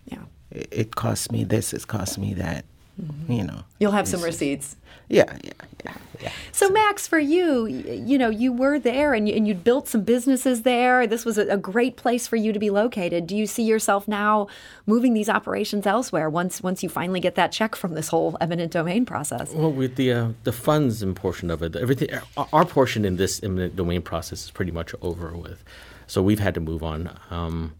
yeah. 0.06 0.24
it, 0.52 0.68
it 0.72 0.96
cost 0.96 1.32
me 1.32 1.44
this, 1.44 1.74
it 1.74 1.88
cost 1.88 2.18
me 2.18 2.34
that. 2.36 2.66
Mm-hmm. 3.02 3.32
You 3.32 3.44
know, 3.44 3.64
you'll 3.80 3.92
have 3.92 4.08
some 4.08 4.22
receipts. 4.22 4.76
Yeah, 5.10 5.38
yeah, 5.44 5.52
yeah, 5.86 5.96
yeah. 6.22 6.32
So, 6.52 6.70
Max, 6.70 7.08
for 7.08 7.20
you, 7.20 7.66
you 7.66 8.18
know, 8.18 8.30
you 8.30 8.54
were 8.54 8.80
there 8.80 9.14
and, 9.14 9.28
you, 9.28 9.36
and 9.36 9.48
you'd 9.48 9.64
built 9.64 9.88
some 9.88 10.04
businesses 10.04 10.62
there. 10.62 11.06
This 11.06 11.26
was 11.26 11.38
a, 11.38 11.48
a, 11.48 11.58
great 11.58 11.98
place 11.98 12.28
for 12.28 12.36
you 12.36 12.54
to 12.54 12.60
be 12.60 12.70
located. 12.70 13.28
Do 13.28 13.36
you 13.36 13.46
see 13.46 13.64
yourself 13.64 14.08
now 14.08 14.48
moving 14.86 15.14
these 15.14 15.28
operations 15.28 15.86
elsewhere 15.86 16.30
once 16.30 16.64
once 16.64 16.84
you 16.84 16.90
finally 16.90 17.20
get 17.20 17.36
that 17.36 17.52
check 17.52 17.76
from 17.76 17.96
this 17.96 18.10
whole 18.10 18.38
eminent 18.40 18.72
domain 18.72 19.06
process? 19.06 19.54
Well, 19.54 19.72
with 19.72 19.96
the 19.96 20.14
uh, 20.14 20.28
the 20.44 20.54
funds 20.54 21.04
and 21.04 21.16
portion 21.16 21.52
of 21.52 21.62
it, 21.62 21.76
everything, 21.76 22.10
our 22.52 22.66
portion 22.66 23.06
in 23.06 23.18
this 23.18 23.44
eminent 23.44 23.76
domain 23.76 24.02
process 24.04 24.46
is 24.46 24.52
pretty 24.52 24.72
much 24.72 24.96
over 25.02 25.36
with. 25.36 25.64
So 26.08 26.22
we've 26.22 26.40
had 26.40 26.54
to 26.54 26.60
move 26.60 26.84
on. 26.84 27.18
Um, 27.30 27.74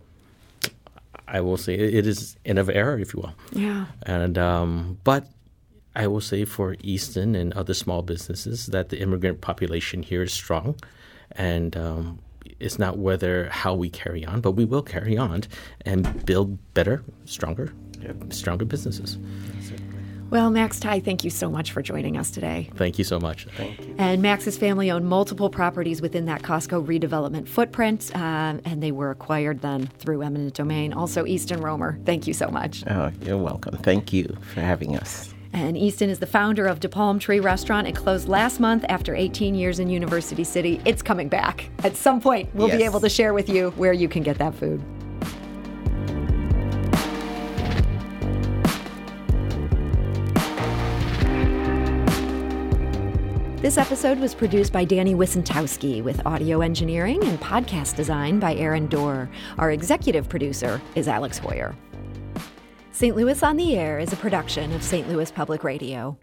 I 1.28 1.42
will 1.42 1.58
say 1.58 1.76
it 1.76 2.06
is 2.06 2.36
end 2.46 2.60
of 2.60 2.70
era, 2.70 3.00
if 3.00 3.14
you 3.14 3.22
will. 3.22 3.34
Yeah. 3.52 3.86
And 4.04 4.38
um, 4.38 5.00
but 5.04 5.28
I 5.96 6.08
will 6.08 6.22
say 6.22 6.46
for 6.46 6.76
Easton 6.82 7.36
and 7.36 7.54
other 7.54 7.74
small 7.74 8.02
businesses 8.02 8.68
that 8.68 8.90
the 8.90 9.00
immigrant 9.00 9.42
population 9.42 10.04
here 10.04 10.24
is 10.24 10.34
strong, 10.34 10.76
and 11.32 11.78
um, 11.78 12.20
it's 12.60 12.80
not 12.80 12.98
whether 12.98 13.50
how 13.50 13.74
we 13.74 13.90
carry 13.90 14.26
on, 14.26 14.42
but 14.42 14.52
we 14.52 14.66
will 14.66 14.82
carry 14.82 15.18
on 15.18 15.44
and 15.86 16.26
build 16.26 16.58
better, 16.74 17.04
stronger, 17.26 17.74
stronger 18.30 18.66
businesses. 18.66 19.18
Well, 20.30 20.50
Max 20.50 20.80
Thai, 20.80 21.00
thank 21.00 21.24
you 21.24 21.30
so 21.30 21.50
much 21.50 21.72
for 21.72 21.82
joining 21.82 22.18
us 22.18 22.32
today. 22.32 22.70
Thank 22.76 22.98
you 22.98 23.04
so 23.04 23.20
much. 23.20 23.46
Thank 23.56 23.80
you. 23.80 23.96
And 23.98 24.22
Max's 24.22 24.58
family 24.58 24.90
owned 24.90 25.06
multiple 25.06 25.50
properties 25.50 26.02
within 26.02 26.26
that 26.26 26.42
Costco 26.42 26.86
redevelopment 26.86 27.48
footprint, 27.48 28.12
um, 28.16 28.60
and 28.66 28.82
they 28.82 28.92
were 28.92 29.12
acquired 29.12 29.62
then 29.62 29.88
through 30.00 30.24
eminent 30.24 30.56
domain. 30.56 30.94
Also, 30.94 31.26
Easton 31.26 31.62
Romer, 31.62 32.00
thank 32.06 32.26
you 32.26 32.34
so 32.34 32.48
much. 32.48 32.84
Oh, 32.88 33.12
you're 33.22 33.38
welcome. 33.38 33.78
Thank 33.78 34.12
you 34.12 34.36
for 34.54 34.62
having 34.62 34.98
us. 34.98 35.34
And 35.54 35.78
Easton 35.78 36.10
is 36.10 36.18
the 36.18 36.26
founder 36.26 36.66
of 36.66 36.80
De 36.80 36.90
Palm 36.90 37.20
Tree 37.20 37.40
Restaurant. 37.40 37.88
It 37.88 37.96
closed 37.96 38.28
last 38.28 38.60
month 38.60 38.86
after 38.90 39.16
18 39.16 39.54
years 39.54 39.80
in 39.80 39.88
University 39.88 40.44
City. 40.44 40.82
It's 40.84 41.04
coming 41.04 41.30
back. 41.30 41.70
At 41.84 41.96
some 41.96 42.20
point, 42.20 42.50
we'll 42.56 42.70
yes. 42.70 42.78
be 42.78 42.84
able 42.84 43.00
to 43.02 43.10
share 43.10 43.36
with 43.36 43.48
you 43.50 43.70
where 43.72 43.94
you 43.94 44.10
can 44.10 44.24
get 44.24 44.40
that 44.40 44.56
food. 44.56 44.84
This 53.64 53.78
episode 53.78 54.20
was 54.20 54.36
produced 54.36 54.74
by 54.74 54.84
Danny 54.84 55.16
Wicentowski 55.16 56.04
with 56.04 56.26
audio 56.26 56.60
engineering 56.60 57.24
and 57.24 57.40
podcast 57.40 57.96
design 57.96 58.38
by 58.38 58.56
Aaron 58.56 58.88
Dorr. 58.88 59.30
Our 59.58 59.72
executive 59.72 60.28
producer 60.28 60.82
is 60.96 61.08
Alex 61.08 61.40
Heuer. 61.40 61.74
St. 62.92 63.16
Louis 63.16 63.42
on 63.42 63.56
the 63.56 63.78
Air 63.78 64.00
is 64.00 64.12
a 64.12 64.18
production 64.18 64.74
of 64.74 64.84
St. 64.84 65.08
Louis 65.08 65.32
Public 65.32 65.64
Radio. 65.64 66.18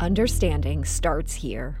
Understanding 0.00 0.84
starts 0.84 1.32
here. 1.32 1.80